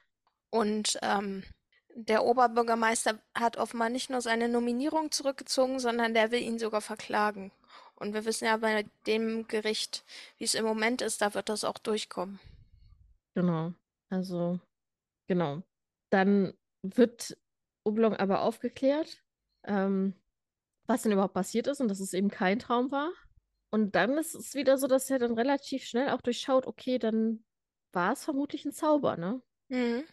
Und 0.49 0.99
ähm, 1.01 1.43
der 1.95 2.23
Oberbürgermeister 2.25 3.19
hat 3.33 3.57
offenbar 3.57 3.89
nicht 3.89 4.09
nur 4.09 4.21
seine 4.21 4.49
Nominierung 4.49 5.11
zurückgezogen, 5.11 5.79
sondern 5.79 6.13
der 6.13 6.31
will 6.31 6.41
ihn 6.41 6.59
sogar 6.59 6.81
verklagen. 6.81 7.51
Und 7.95 8.13
wir 8.13 8.25
wissen 8.25 8.45
ja 8.45 8.57
bei 8.57 8.85
dem 9.07 9.47
Gericht, 9.47 10.03
wie 10.37 10.43
es 10.43 10.53
im 10.55 10.65
Moment 10.65 11.01
ist, 11.01 11.21
da 11.21 11.33
wird 11.33 11.49
das 11.49 11.63
auch 11.63 11.77
durchkommen. 11.77 12.39
Genau. 13.35 13.73
Also, 14.09 14.59
genau. 15.31 15.63
Dann 16.11 16.53
wird 16.83 17.37
Oblong 17.85 18.17
aber 18.17 18.41
aufgeklärt, 18.41 19.23
ähm, 19.63 20.13
was 20.87 21.03
denn 21.03 21.13
überhaupt 21.13 21.33
passiert 21.33 21.67
ist 21.67 21.79
und 21.79 21.87
dass 21.87 22.01
es 22.01 22.11
eben 22.11 22.29
kein 22.29 22.59
Traum 22.59 22.91
war. 22.91 23.13
Und 23.73 23.95
dann 23.95 24.17
ist 24.17 24.35
es 24.35 24.55
wieder 24.55 24.77
so, 24.77 24.87
dass 24.87 25.09
er 25.09 25.19
dann 25.19 25.33
relativ 25.33 25.85
schnell 25.85 26.09
auch 26.09 26.19
durchschaut, 26.19 26.67
okay, 26.67 26.99
dann 26.99 27.45
war 27.93 28.11
es 28.11 28.25
vermutlich 28.25 28.65
ein 28.65 28.73
Zauber, 28.73 29.15
ne? 29.15 29.41
Mhm. 29.69 30.03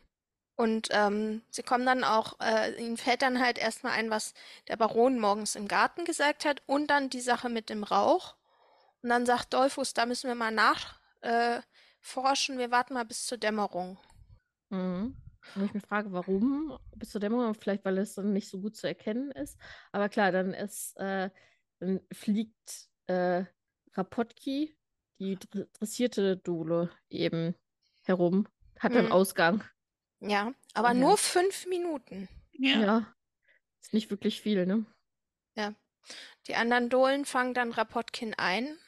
Und 0.54 0.88
ähm, 0.92 1.42
sie 1.50 1.64
kommen 1.64 1.84
dann 1.84 2.04
auch, 2.04 2.38
äh, 2.40 2.80
ihnen 2.80 2.96
fällt 2.96 3.22
dann 3.22 3.40
halt 3.40 3.58
erstmal 3.58 3.94
ein, 3.94 4.10
was 4.10 4.34
der 4.68 4.76
Baron 4.76 5.18
morgens 5.18 5.56
im 5.56 5.66
Garten 5.66 6.04
gesagt 6.04 6.44
hat 6.44 6.62
und 6.66 6.90
dann 6.90 7.10
die 7.10 7.20
Sache 7.20 7.48
mit 7.48 7.70
dem 7.70 7.82
Rauch. 7.82 8.36
Und 9.02 9.08
dann 9.08 9.26
sagt 9.26 9.52
Dolphus, 9.52 9.94
da 9.94 10.06
müssen 10.06 10.28
wir 10.28 10.36
mal 10.36 10.52
nachforschen, 10.52 12.56
äh, 12.56 12.58
wir 12.58 12.70
warten 12.70 12.94
mal 12.94 13.04
bis 13.04 13.26
zur 13.26 13.38
Dämmerung. 13.38 13.98
Mhm. 14.70 15.16
Wo 15.54 15.64
ich 15.64 15.72
mich 15.72 15.82
frage, 15.84 16.12
warum 16.12 16.78
bis 16.94 17.10
zu 17.10 17.18
dem 17.18 17.32
Moment, 17.32 17.56
vielleicht 17.56 17.84
weil 17.84 17.98
es 17.98 18.14
dann 18.14 18.32
nicht 18.32 18.48
so 18.48 18.60
gut 18.60 18.76
zu 18.76 18.86
erkennen 18.86 19.30
ist. 19.30 19.58
Aber 19.92 20.08
klar, 20.08 20.30
dann 20.30 20.52
ist, 20.52 20.96
äh, 20.98 21.30
dann 21.80 22.00
fliegt 22.12 22.88
äh, 23.06 23.44
Rapotki, 23.94 24.76
die 25.18 25.36
dr 25.36 25.66
dressierte 25.72 26.36
Dole, 26.36 26.90
eben 27.08 27.54
herum, 28.04 28.46
hat 28.78 28.94
dann 28.94 29.06
Hm. 29.06 29.12
Ausgang. 29.12 29.64
Ja, 30.20 30.52
aber 30.74 30.88
Ja. 30.88 30.94
nur 30.94 31.16
fünf 31.16 31.66
Minuten. 31.66 32.28
Ja. 32.52 32.80
Ja. 32.80 33.14
Ist 33.80 33.94
nicht 33.94 34.10
wirklich 34.10 34.40
viel, 34.42 34.66
ne? 34.66 34.84
Die 36.48 36.54
anderen 36.54 36.88
Dohlen 36.88 37.26
fangen 37.26 37.52
dann 37.52 37.72
Rapotkin 37.72 38.34
ein. 38.34 38.78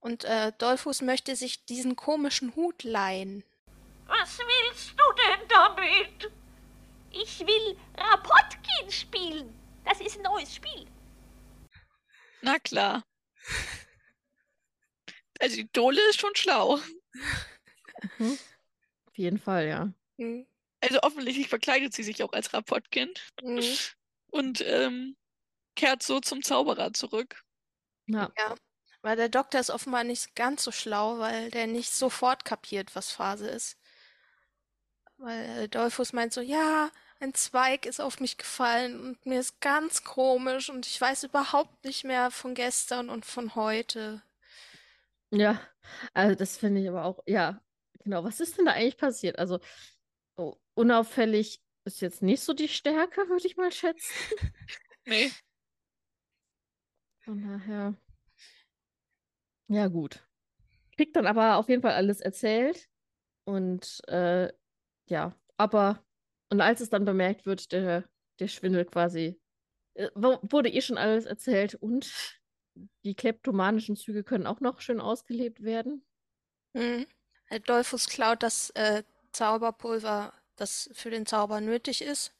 Und 0.00 0.24
äh, 0.24 0.52
Dolphus 0.58 1.00
möchte 1.00 1.36
sich 1.36 1.64
diesen 1.64 1.94
komischen 1.94 2.56
Hut 2.56 2.82
leihen. 2.82 3.44
Was 4.10 4.38
willst 4.38 4.90
du 4.90 5.04
denn 5.14 5.48
damit? 5.48 6.32
Ich 7.12 7.40
will 7.40 7.76
Rapotkin 7.96 8.90
spielen. 8.90 9.54
Das 9.84 10.00
ist 10.00 10.16
ein 10.16 10.22
neues 10.22 10.54
Spiel. 10.54 10.86
Na 12.42 12.58
klar. 12.58 13.04
Also 15.40 15.56
die 15.56 15.70
Dole 15.72 16.00
ist 16.10 16.20
schon 16.20 16.34
schlau. 16.34 16.78
Mhm. 18.18 18.38
Auf 19.06 19.16
jeden 19.16 19.38
Fall, 19.38 19.68
ja. 19.68 19.92
Hm. 20.18 20.46
Also 20.80 21.00
offensichtlich 21.02 21.48
verkleidet 21.48 21.94
sie 21.94 22.02
sich 22.02 22.22
auch 22.22 22.32
als 22.32 22.52
Rapotkin 22.52 23.12
Hm. 23.40 23.62
und 24.30 24.60
ähm, 24.66 25.16
kehrt 25.76 26.02
so 26.02 26.20
zum 26.20 26.42
Zauberer 26.42 26.92
zurück. 26.92 27.44
Ja. 28.06 28.32
Weil 29.02 29.16
der 29.16 29.28
Doktor 29.28 29.60
ist 29.60 29.70
offenbar 29.70 30.04
nicht 30.04 30.34
ganz 30.34 30.64
so 30.64 30.72
schlau, 30.72 31.18
weil 31.20 31.50
der 31.50 31.66
nicht 31.66 31.92
sofort 31.92 32.44
kapiert, 32.44 32.94
was 32.94 33.10
Phase 33.12 33.48
ist. 33.48 33.78
Weil 35.20 35.64
äh, 35.64 35.68
Dolphus 35.68 36.12
meint 36.14 36.32
so, 36.32 36.40
ja, 36.40 36.90
ein 37.20 37.34
Zweig 37.34 37.84
ist 37.84 38.00
auf 38.00 38.20
mich 38.20 38.38
gefallen 38.38 38.98
und 38.98 39.26
mir 39.26 39.38
ist 39.40 39.60
ganz 39.60 40.02
komisch 40.02 40.70
und 40.70 40.86
ich 40.86 40.98
weiß 40.98 41.24
überhaupt 41.24 41.84
nicht 41.84 42.04
mehr 42.04 42.30
von 42.30 42.54
gestern 42.54 43.10
und 43.10 43.26
von 43.26 43.54
heute. 43.54 44.22
Ja, 45.30 45.60
also 46.14 46.34
das 46.34 46.56
finde 46.56 46.80
ich 46.80 46.88
aber 46.88 47.04
auch, 47.04 47.22
ja, 47.26 47.62
genau. 48.02 48.24
Was 48.24 48.40
ist 48.40 48.58
denn 48.58 48.64
da 48.64 48.72
eigentlich 48.72 48.96
passiert? 48.96 49.38
Also, 49.38 49.60
so 50.36 50.58
unauffällig 50.74 51.60
ist 51.84 52.00
jetzt 52.00 52.22
nicht 52.22 52.42
so 52.42 52.54
die 52.54 52.68
Stärke, 52.68 53.28
würde 53.28 53.46
ich 53.46 53.56
mal 53.56 53.72
schätzen. 53.72 54.12
Nee. 55.06 55.30
Von 57.24 57.42
daher, 57.42 57.94
ja, 59.68 59.88
gut. 59.88 60.26
Kriegt 60.96 61.16
dann 61.16 61.26
aber 61.26 61.56
auf 61.56 61.68
jeden 61.68 61.82
Fall 61.82 61.92
alles 61.92 62.20
erzählt. 62.20 62.88
Und 63.44 64.02
äh, 64.08 64.52
ja, 65.10 65.34
aber, 65.56 66.02
und 66.50 66.60
als 66.60 66.80
es 66.80 66.88
dann 66.88 67.04
bemerkt 67.04 67.44
wird, 67.44 67.72
der, 67.72 68.04
der 68.38 68.48
Schwindel 68.48 68.84
quasi, 68.84 69.38
äh, 69.94 70.08
wurde 70.14 70.70
eh 70.70 70.80
schon 70.80 70.98
alles 70.98 71.26
erzählt 71.26 71.74
und 71.74 72.10
die 73.04 73.14
kleptomanischen 73.14 73.96
Züge 73.96 74.24
können 74.24 74.46
auch 74.46 74.60
noch 74.60 74.80
schön 74.80 75.00
ausgelebt 75.00 75.62
werden. 75.62 76.06
Hm. 76.76 77.06
Äh, 77.46 77.60
Dolphus 77.60 78.08
klaut 78.08 78.42
das 78.42 78.70
äh, 78.70 79.02
Zauberpulver, 79.32 80.32
das 80.56 80.88
für 80.94 81.10
den 81.10 81.26
Zauber 81.26 81.60
nötig 81.60 82.02
ist. 82.02 82.32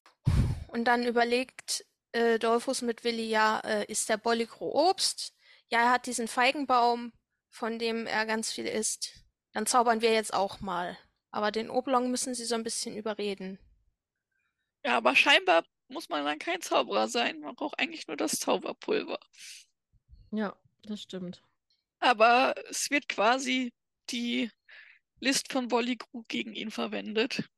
Und 0.68 0.84
dann 0.84 1.04
überlegt 1.04 1.84
äh, 2.12 2.38
Dolphus 2.38 2.82
mit 2.82 3.02
Willi, 3.02 3.28
ja, 3.28 3.60
äh, 3.60 3.84
ist 3.86 4.08
der 4.08 4.16
Bolligro 4.16 4.88
Obst? 4.88 5.34
Ja, 5.68 5.80
er 5.80 5.90
hat 5.90 6.06
diesen 6.06 6.28
Feigenbaum, 6.28 7.12
von 7.48 7.80
dem 7.80 8.06
er 8.06 8.26
ganz 8.26 8.52
viel 8.52 8.66
isst. 8.66 9.24
Dann 9.52 9.66
zaubern 9.66 10.00
wir 10.00 10.12
jetzt 10.12 10.32
auch 10.32 10.60
mal. 10.60 10.96
Aber 11.30 11.50
den 11.50 11.70
Oblong 11.70 12.10
müssen 12.10 12.34
sie 12.34 12.44
so 12.44 12.54
ein 12.54 12.62
bisschen 12.64 12.96
überreden. 12.96 13.58
Ja, 14.84 14.96
aber 14.96 15.14
scheinbar 15.14 15.64
muss 15.88 16.08
man 16.08 16.24
dann 16.24 16.38
kein 16.38 16.60
Zauberer 16.60 17.08
sein. 17.08 17.40
Man 17.40 17.54
braucht 17.54 17.78
eigentlich 17.78 18.06
nur 18.06 18.16
das 18.16 18.32
Zauberpulver. 18.32 19.18
Ja, 20.32 20.56
das 20.82 21.02
stimmt. 21.02 21.42
Aber 21.98 22.54
es 22.68 22.90
wird 22.90 23.08
quasi 23.08 23.72
die 24.10 24.50
List 25.20 25.52
von 25.52 25.68
Bolligru 25.68 26.24
gegen 26.28 26.54
ihn 26.54 26.70
verwendet. 26.70 27.48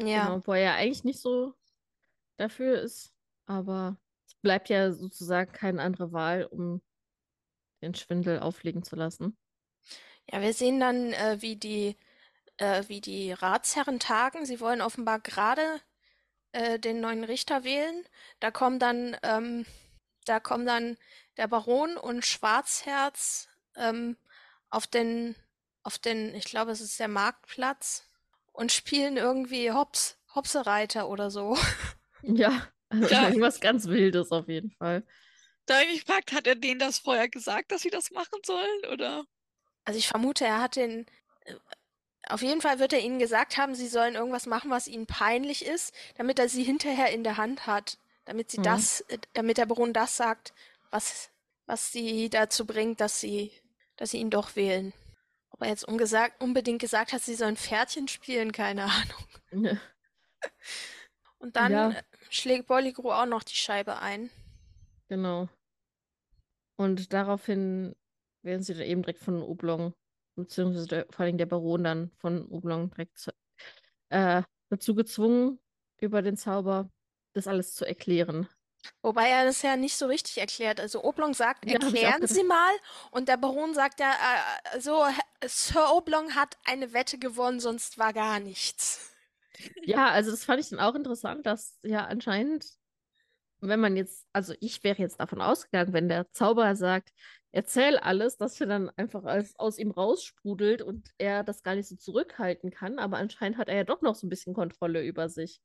Ja, 0.00 0.26
Genau, 0.26 0.46
wo 0.46 0.52
er 0.52 0.60
ja 0.60 0.74
eigentlich 0.74 1.04
nicht 1.04 1.20
so 1.20 1.54
dafür 2.36 2.80
ist, 2.82 3.12
aber 3.46 3.98
es 4.26 4.34
bleibt 4.36 4.68
ja 4.68 4.92
sozusagen 4.92 5.52
keine 5.52 5.82
andere 5.82 6.12
Wahl, 6.12 6.44
um 6.44 6.82
den 7.82 7.94
Schwindel 7.94 8.40
auflegen 8.40 8.82
zu 8.82 8.94
lassen. 8.96 9.36
ja, 10.30 10.40
wir 10.40 10.52
sehen 10.52 10.78
dann, 10.80 11.12
äh, 11.12 11.38
wie 11.40 11.56
die, 11.56 11.96
äh, 12.58 12.84
wie 12.88 13.00
die 13.00 13.32
Ratsherren 13.32 14.00
tagen. 14.00 14.46
Sie 14.46 14.60
wollen 14.60 14.80
offenbar 14.82 15.20
gerade 15.20 15.80
äh, 16.52 16.78
den 16.78 17.00
neuen 17.00 17.24
Richter 17.24 17.64
wählen. 17.64 18.04
Da 18.40 18.50
kommen 18.50 18.78
dann, 18.78 19.16
ähm, 19.22 19.66
da 20.26 20.40
kommen 20.40 20.66
dann 20.66 20.96
der 21.36 21.48
Baron 21.48 21.96
und 21.96 22.24
Schwarzherz 22.24 23.48
ähm, 23.76 24.16
auf 24.70 24.86
den, 24.86 25.36
auf 25.82 25.98
den, 25.98 26.34
ich 26.34 26.44
glaube, 26.46 26.72
es 26.72 26.80
ist 26.80 27.00
der 27.00 27.08
Marktplatz 27.08 28.08
und 28.52 28.72
spielen 28.72 29.16
irgendwie 29.16 29.72
Hops, 29.72 30.18
Hopsereiter 30.34 31.08
oder 31.08 31.30
so. 31.30 31.56
Ja, 32.22 32.68
also 32.90 33.14
Ja. 33.14 33.28
irgendwas 33.28 33.60
ganz 33.60 33.86
Wildes 33.86 34.30
auf 34.32 34.48
jeden 34.48 34.70
Fall. 34.72 35.04
Da 35.66 35.74
habe 35.74 35.84
ich 35.84 35.90
mich 35.92 36.04
gefragt, 36.04 36.32
hat 36.32 36.46
er 36.48 36.56
denen 36.56 36.80
das 36.80 36.98
vorher 36.98 37.28
gesagt, 37.28 37.70
dass 37.70 37.82
sie 37.82 37.90
das 37.90 38.10
machen 38.10 38.40
sollen? 38.44 38.86
Oder? 38.92 39.24
Also 39.84 39.98
ich 39.98 40.08
vermute, 40.08 40.44
er 40.44 40.60
hat 40.60 40.76
den. 40.76 41.06
Auf 42.28 42.42
jeden 42.42 42.60
Fall 42.60 42.78
wird 42.78 42.92
er 42.92 43.00
ihnen 43.00 43.18
gesagt 43.18 43.56
haben, 43.56 43.74
sie 43.74 43.88
sollen 43.88 44.14
irgendwas 44.14 44.46
machen, 44.46 44.70
was 44.70 44.86
ihnen 44.88 45.06
peinlich 45.06 45.64
ist, 45.64 45.94
damit 46.16 46.38
er 46.38 46.48
sie 46.48 46.62
hinterher 46.62 47.10
in 47.10 47.24
der 47.24 47.36
Hand 47.36 47.66
hat. 47.66 47.98
Damit 48.24 48.50
sie 48.50 48.58
Mhm. 48.58 48.64
das, 48.64 49.04
damit 49.32 49.56
der 49.56 49.66
Baron 49.66 49.92
das 49.94 50.16
sagt, 50.16 50.52
was, 50.90 51.30
was 51.66 51.92
sie 51.92 52.28
dazu 52.28 52.66
bringt, 52.66 53.00
dass 53.00 53.20
sie, 53.20 53.52
dass 53.96 54.10
sie 54.10 54.18
ihn 54.18 54.30
doch 54.30 54.54
wählen. 54.56 54.92
Ob 55.50 55.62
er 55.62 55.68
jetzt 55.68 55.88
ungesagt, 55.88 56.42
unbedingt 56.42 56.80
gesagt 56.80 57.12
hat, 57.12 57.22
sie 57.22 57.34
sollen 57.34 57.56
Pferdchen 57.56 58.06
spielen, 58.08 58.52
keine 58.52 58.84
Ahnung. 58.84 59.24
Und 61.38 61.56
dann 61.56 61.72
Ja. 61.72 61.90
äh, 61.90 62.02
schlägt 62.30 62.66
Bolligro 62.66 63.12
auch 63.12 63.26
noch 63.26 63.42
die 63.42 63.54
Scheibe 63.54 63.98
ein. 64.00 64.30
Genau. 65.08 65.48
Und 66.76 67.12
daraufhin 67.12 67.96
werden 68.42 68.62
sie 68.62 68.74
dann 68.74 68.82
eben 68.86 69.02
direkt 69.02 69.20
von 69.20 69.42
Oblong, 69.42 69.94
beziehungsweise 70.42 70.86
der, 70.86 71.06
vor 71.10 71.24
allem 71.24 71.38
der 71.38 71.46
Baron 71.46 71.84
dann 71.84 72.10
von 72.18 72.46
Oblong 72.46 72.90
direkt 72.90 73.18
zu, 73.18 73.32
äh, 74.10 74.42
dazu 74.68 74.94
gezwungen, 74.94 75.58
über 76.00 76.22
den 76.22 76.36
Zauber 76.36 76.90
das 77.32 77.46
alles 77.46 77.74
zu 77.74 77.84
erklären. 77.84 78.48
Wobei 79.02 79.28
er 79.28 79.44
das 79.44 79.62
ja 79.62 79.76
nicht 79.76 79.96
so 79.96 80.06
richtig 80.06 80.38
erklärt. 80.38 80.80
Also 80.80 81.02
Oblong 81.02 81.34
sagt, 81.34 81.66
Ja, 81.66 81.74
erklären. 81.74 82.26
Sie 82.26 82.44
mal. 82.44 82.72
Und 83.10 83.28
der 83.28 83.36
Baron 83.36 83.74
sagt 83.74 84.00
ja, 84.00 84.12
äh, 84.72 84.80
so, 84.80 85.04
Sir 85.44 85.92
Oblong 85.92 86.34
hat 86.34 86.56
eine 86.64 86.92
Wette 86.92 87.18
gewonnen, 87.18 87.60
sonst 87.60 87.98
war 87.98 88.12
gar 88.12 88.40
nichts. 88.40 89.12
Ja, 89.82 90.10
also 90.10 90.30
das 90.30 90.44
fand 90.44 90.60
ich 90.60 90.68
dann 90.68 90.80
auch 90.80 90.94
interessant, 90.94 91.44
dass 91.44 91.78
ja 91.82 92.06
anscheinend, 92.06 92.66
wenn 93.60 93.80
man 93.80 93.96
jetzt, 93.96 94.26
also 94.32 94.54
ich 94.60 94.84
wäre 94.84 94.98
jetzt 94.98 95.18
davon 95.18 95.40
ausgegangen, 95.40 95.92
wenn 95.92 96.08
der 96.08 96.30
Zauberer 96.32 96.76
sagt, 96.76 97.10
erzähl 97.58 97.96
alles, 97.98 98.36
dass 98.36 98.60
er 98.60 98.68
dann 98.68 98.88
einfach 98.90 99.24
alles 99.24 99.58
aus 99.58 99.78
ihm 99.78 99.90
raussprudelt 99.90 100.80
und 100.80 101.08
er 101.18 101.42
das 101.42 101.64
gar 101.64 101.74
nicht 101.74 101.88
so 101.88 101.96
zurückhalten 101.96 102.70
kann, 102.70 103.00
aber 103.00 103.16
anscheinend 103.18 103.58
hat 103.58 103.68
er 103.68 103.74
ja 103.76 103.84
doch 103.84 104.00
noch 104.00 104.14
so 104.14 104.26
ein 104.26 104.30
bisschen 104.30 104.54
Kontrolle 104.54 105.02
über 105.04 105.28
sich, 105.28 105.60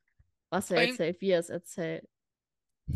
was 0.49 0.71
er 0.71 0.77
Vor 0.77 0.81
allem- 0.81 0.89
erzählt, 0.89 1.21
wie 1.21 1.29
er 1.29 1.39
es 1.39 1.49
erzählt. 1.49 2.07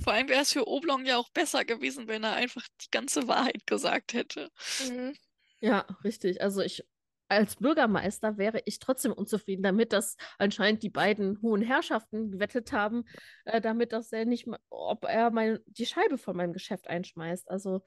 Vor 0.04 0.14
allem 0.14 0.28
wäre 0.28 0.42
es 0.42 0.52
für 0.52 0.68
Oblong 0.68 1.06
ja 1.06 1.18
auch 1.18 1.30
besser 1.30 1.64
gewesen, 1.64 2.08
wenn 2.08 2.24
er 2.24 2.34
einfach 2.34 2.68
die 2.82 2.90
ganze 2.90 3.28
Wahrheit 3.28 3.68
gesagt 3.68 4.14
hätte. 4.14 4.50
Mhm. 4.90 5.16
Ja, 5.60 5.86
richtig. 6.04 6.42
Also 6.42 6.62
ich 6.62 6.84
als 7.30 7.58
Bürgermeister 7.58 8.38
wäre 8.38 8.62
ich 8.66 8.80
trotzdem 8.80 9.12
unzufrieden 9.12 9.62
damit, 9.62 9.92
dass 9.94 10.16
anscheinend 10.40 10.82
die 10.82 10.90
beiden 10.90 11.42
hohen 11.42 11.62
Herrschaften 11.62 12.32
gewettet 12.32 12.72
haben, 12.72 13.04
äh, 13.46 13.60
damit, 13.62 13.92
dass 13.92 14.12
er 14.14 14.26
nicht, 14.26 14.48
ob 14.70 15.04
er 15.04 15.30
mein, 15.30 15.60
die 15.66 15.86
Scheibe 15.86 16.18
von 16.18 16.38
meinem 16.38 16.54
Geschäft 16.54 16.88
einschmeißt. 16.88 17.50
Also 17.52 17.84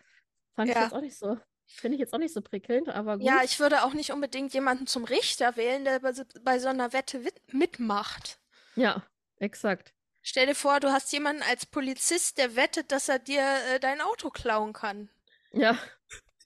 fand 0.61 0.71
ich 0.71 0.77
Ja. 0.77 0.83
jetzt 0.85 0.93
auch 0.95 1.01
nicht 1.01 1.17
so, 1.17 1.39
finde 1.67 1.95
ich 1.97 2.01
jetzt 2.01 2.13
auch 2.15 2.19
nicht 2.19 2.35
so 2.35 2.41
prickelnd, 2.43 2.89
aber 2.89 3.17
gut. 3.19 3.27
Ja, 3.27 3.43
ich 3.45 3.59
würde 3.61 3.83
auch 3.85 3.93
nicht 3.95 4.13
unbedingt 4.13 4.53
jemanden 4.55 4.87
zum 4.87 5.05
Richter 5.05 5.57
wählen, 5.57 5.85
der 5.85 6.01
bei, 6.01 6.13
so- 6.13 6.25
bei 6.43 6.59
so 6.59 6.69
einer 6.69 6.93
Wette 6.93 7.23
mitmacht. 7.53 8.39
Ja, 8.77 9.05
exakt. 9.37 9.95
Stell 10.23 10.47
dir 10.47 10.55
vor, 10.55 10.81
du 10.81 10.93
hast 10.93 11.13
jemanden 11.13 11.43
als 11.43 11.65
Polizist, 11.67 12.37
der 12.39 12.55
wettet, 12.57 12.93
dass 12.93 13.09
er 13.09 13.19
dir 13.19 13.41
äh, 13.75 13.81
dein 13.81 14.01
Auto 14.03 14.29
klauen 14.31 14.73
kann. 14.75 15.09
Ja, 15.53 15.79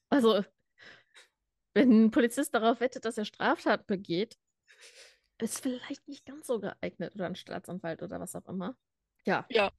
also 0.08 0.44
wenn 1.74 2.04
ein 2.04 2.10
Polizist 2.12 2.54
darauf 2.54 2.78
wettet, 2.80 3.04
dass 3.04 3.18
er 3.18 3.24
Straftat 3.24 3.86
begeht, 3.88 4.38
ist 5.38 5.60
vielleicht 5.60 6.06
nicht 6.06 6.24
ganz 6.24 6.46
so 6.46 6.60
geeignet 6.60 7.16
oder 7.16 7.26
ein 7.26 7.34
Staatsanwalt 7.34 8.02
oder 8.02 8.20
was 8.20 8.36
auch 8.36 8.46
immer. 8.46 8.76
Ja. 9.24 9.44
Ja. 9.48 9.72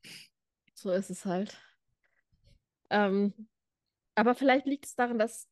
So 0.74 0.92
ist 0.92 1.10
es 1.10 1.24
halt. 1.24 1.58
Ähm, 2.90 3.48
aber 4.16 4.36
vielleicht 4.36 4.66
liegt 4.66 4.86
es 4.86 4.96
daran, 4.96 5.20
dass 5.20 5.48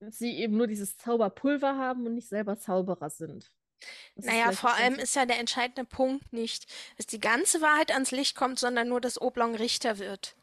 sie 0.00 0.38
eben 0.38 0.56
nur 0.56 0.66
dieses 0.66 0.96
Zauberpulver 0.96 1.76
haben 1.76 2.06
und 2.06 2.14
nicht 2.14 2.28
selber 2.28 2.58
Zauberer 2.58 3.10
sind. 3.10 3.50
Das 4.16 4.26
Naja, 4.26 4.52
vor 4.52 4.74
allem 4.74 4.94
ist 4.94 5.16
ja 5.16 5.26
der 5.26 5.40
entscheidende 5.40 5.84
Punkt 5.84 6.32
nicht, 6.32 6.72
dass 6.96 7.06
die 7.06 7.20
ganze 7.20 7.60
Wahrheit 7.60 7.92
ans 7.92 8.10
Licht 8.10 8.36
kommt, 8.36 8.58
sondern 8.58 8.88
nur, 8.88 9.00
dass 9.00 9.20
Oblong 9.20 9.54
Richter 9.54 9.98
wird. 9.98 10.36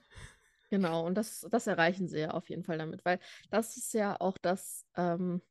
Genau, 0.70 1.06
und 1.06 1.16
das, 1.16 1.46
das 1.52 1.68
erreichen 1.68 2.08
sie 2.08 2.20
ja 2.20 2.32
auf 2.32 2.50
jeden 2.50 2.64
Fall 2.64 2.78
damit, 2.78 3.04
weil 3.04 3.20
das 3.50 3.76
ist 3.78 3.94
ja 3.94 4.16
auch 4.20 4.38
das, 4.38 4.86
ähm, 4.96 5.42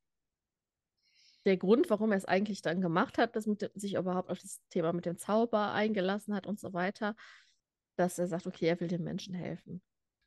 der 1.45 1.57
Grund, 1.57 1.91
warum 1.91 2.13
er 2.13 2.19
es 2.19 2.25
eigentlich 2.25 2.63
dann 2.63 2.81
gemacht 2.81 3.19
hat, 3.19 3.37
dass 3.37 3.47
mit, 3.47 3.71
sich 3.75 3.95
überhaupt 3.95 4.31
auf 4.31 4.39
das 4.39 4.61
Thema 4.71 4.93
mit 4.93 5.07
dem 5.07 5.19
Zauber 5.19 5.73
eingelassen 5.73 6.35
hat 6.35 6.47
und 6.47 6.61
so 6.61 6.73
weiter, 6.73 7.17
dass 7.97 8.19
er 8.19 8.29
sagt, 8.29 8.47
okay, 8.47 8.67
er 8.67 8.81
will 8.81 8.89
den 8.89 9.05
Menschen 9.05 9.35
helfen. 9.35 9.83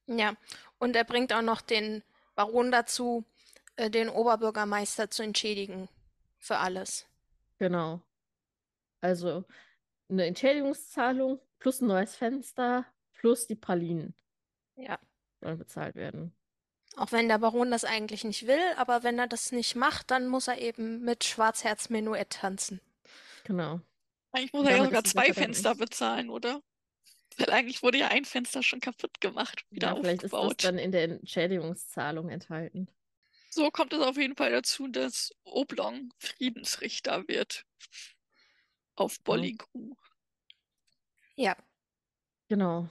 Ja, 0.07 0.33
und 0.79 0.95
er 0.95 1.03
bringt 1.03 1.33
auch 1.33 1.41
noch 1.41 1.61
den 1.61 2.03
Baron 2.35 2.71
dazu, 2.71 3.25
äh, 3.75 3.89
den 3.89 4.09
Oberbürgermeister 4.09 5.09
zu 5.09 5.23
entschädigen 5.23 5.87
für 6.37 6.57
alles. 6.57 7.05
Genau. 7.59 8.01
Also 9.01 9.45
eine 10.09 10.25
Entschädigungszahlung 10.25 11.39
plus 11.59 11.81
ein 11.81 11.87
neues 11.87 12.15
Fenster 12.15 12.85
plus 13.13 13.47
die 13.47 13.55
Pralinen 13.55 14.13
Ja. 14.75 14.99
sollen 15.41 15.57
bezahlt 15.57 15.95
werden. 15.95 16.35
Auch 16.95 17.11
wenn 17.11 17.27
der 17.27 17.39
Baron 17.39 17.71
das 17.71 17.85
eigentlich 17.85 18.23
nicht 18.23 18.45
will, 18.45 18.61
aber 18.77 19.03
wenn 19.03 19.17
er 19.17 19.27
das 19.27 19.51
nicht 19.51 19.75
macht, 19.75 20.11
dann 20.11 20.27
muss 20.27 20.47
er 20.47 20.59
eben 20.59 21.01
mit 21.01 21.23
Schwarzherz 21.23 21.89
Menuett 21.89 22.29
tanzen. 22.31 22.81
Genau. 23.45 23.79
Eigentlich 24.31 24.53
muss 24.53 24.67
er 24.67 24.77
ja 24.77 24.83
sogar 24.85 25.03
zwei 25.03 25.33
Fenster 25.33 25.75
bezahlen, 25.75 26.29
oder? 26.29 26.61
Weil 27.37 27.49
eigentlich 27.51 27.83
wurde 27.83 27.97
ja 27.99 28.07
ein 28.09 28.25
Fenster 28.25 28.63
schon 28.63 28.79
kaputt 28.79 29.21
gemacht, 29.21 29.65
wieder 29.69 29.89
Ja, 29.89 29.95
vielleicht 29.95 30.23
ist 30.23 30.33
das 30.33 30.39
aufgebaut. 30.39 30.63
dann 30.63 30.77
in 30.77 30.91
der 30.91 31.03
Entschädigungszahlung 31.03 32.29
enthalten. 32.29 32.87
So 33.49 33.69
kommt 33.69 33.93
es 33.93 33.99
auf 33.99 34.17
jeden 34.17 34.35
Fall 34.35 34.51
dazu, 34.51 34.87
dass 34.87 35.31
Oblong 35.43 36.11
Friedensrichter 36.17 37.27
wird. 37.27 37.65
Auf 38.95 39.19
Bolligru. 39.21 39.95
Ja, 41.35 41.55
Genau. 42.49 42.87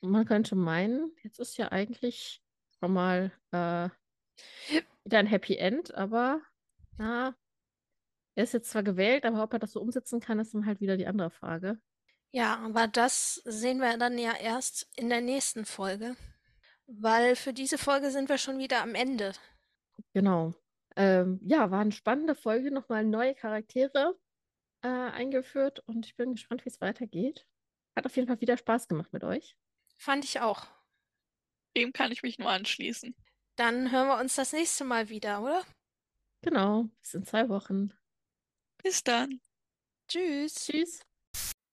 Man 0.00 0.24
könnte 0.26 0.54
meinen, 0.56 1.12
jetzt 1.22 1.38
ist 1.38 1.56
ja 1.56 1.70
eigentlich 1.72 2.40
schon 2.78 2.92
mal 2.92 3.32
äh, 3.50 3.88
wieder 5.04 5.18
ein 5.18 5.26
Happy 5.26 5.56
End, 5.56 5.94
aber 5.94 6.40
na, 6.96 7.36
er 8.34 8.44
ist 8.44 8.54
jetzt 8.54 8.70
zwar 8.70 8.82
gewählt, 8.84 9.24
aber 9.24 9.42
ob 9.42 9.52
er 9.52 9.58
das 9.58 9.72
so 9.72 9.80
umsetzen 9.80 10.20
kann, 10.20 10.38
ist 10.38 10.54
dann 10.54 10.66
halt 10.66 10.80
wieder 10.80 10.96
die 10.96 11.06
andere 11.06 11.30
Frage. 11.30 11.80
Ja, 12.32 12.56
aber 12.58 12.88
das 12.88 13.36
sehen 13.44 13.78
wir 13.78 13.96
dann 13.96 14.18
ja 14.18 14.34
erst 14.34 14.88
in 14.96 15.08
der 15.08 15.20
nächsten 15.20 15.64
Folge, 15.64 16.16
weil 16.86 17.36
für 17.36 17.52
diese 17.52 17.78
Folge 17.78 18.10
sind 18.10 18.28
wir 18.28 18.38
schon 18.38 18.58
wieder 18.58 18.82
am 18.82 18.94
Ende. 18.94 19.32
Genau. 20.12 20.54
Ähm, 20.96 21.40
ja, 21.42 21.70
war 21.70 21.80
eine 21.80 21.92
spannende 21.92 22.34
Folge, 22.34 22.70
nochmal 22.70 23.04
neue 23.04 23.34
Charaktere 23.34 24.18
äh, 24.82 24.88
eingeführt 24.88 25.80
und 25.86 26.06
ich 26.06 26.16
bin 26.16 26.34
gespannt, 26.34 26.64
wie 26.64 26.70
es 26.70 26.80
weitergeht. 26.80 27.46
Hat 27.96 28.06
auf 28.06 28.16
jeden 28.16 28.28
Fall 28.28 28.40
wieder 28.40 28.56
Spaß 28.56 28.88
gemacht 28.88 29.12
mit 29.12 29.24
euch. 29.24 29.56
Fand 29.96 30.24
ich 30.24 30.40
auch. 30.40 30.66
Dem 31.76 31.92
kann 31.92 32.12
ich 32.12 32.22
mich 32.22 32.38
nur 32.38 32.50
anschließen. 32.50 33.14
Dann 33.56 33.90
hören 33.90 34.08
wir 34.08 34.18
uns 34.20 34.36
das 34.36 34.52
nächste 34.52 34.84
Mal 34.84 35.08
wieder, 35.08 35.42
oder? 35.42 35.64
Genau, 36.42 36.88
bis 37.00 37.14
in 37.14 37.24
zwei 37.24 37.48
Wochen. 37.48 37.92
Bis 38.82 39.02
dann. 39.02 39.40
Tschüss. 40.08 40.54
Tschüss. 40.54 41.07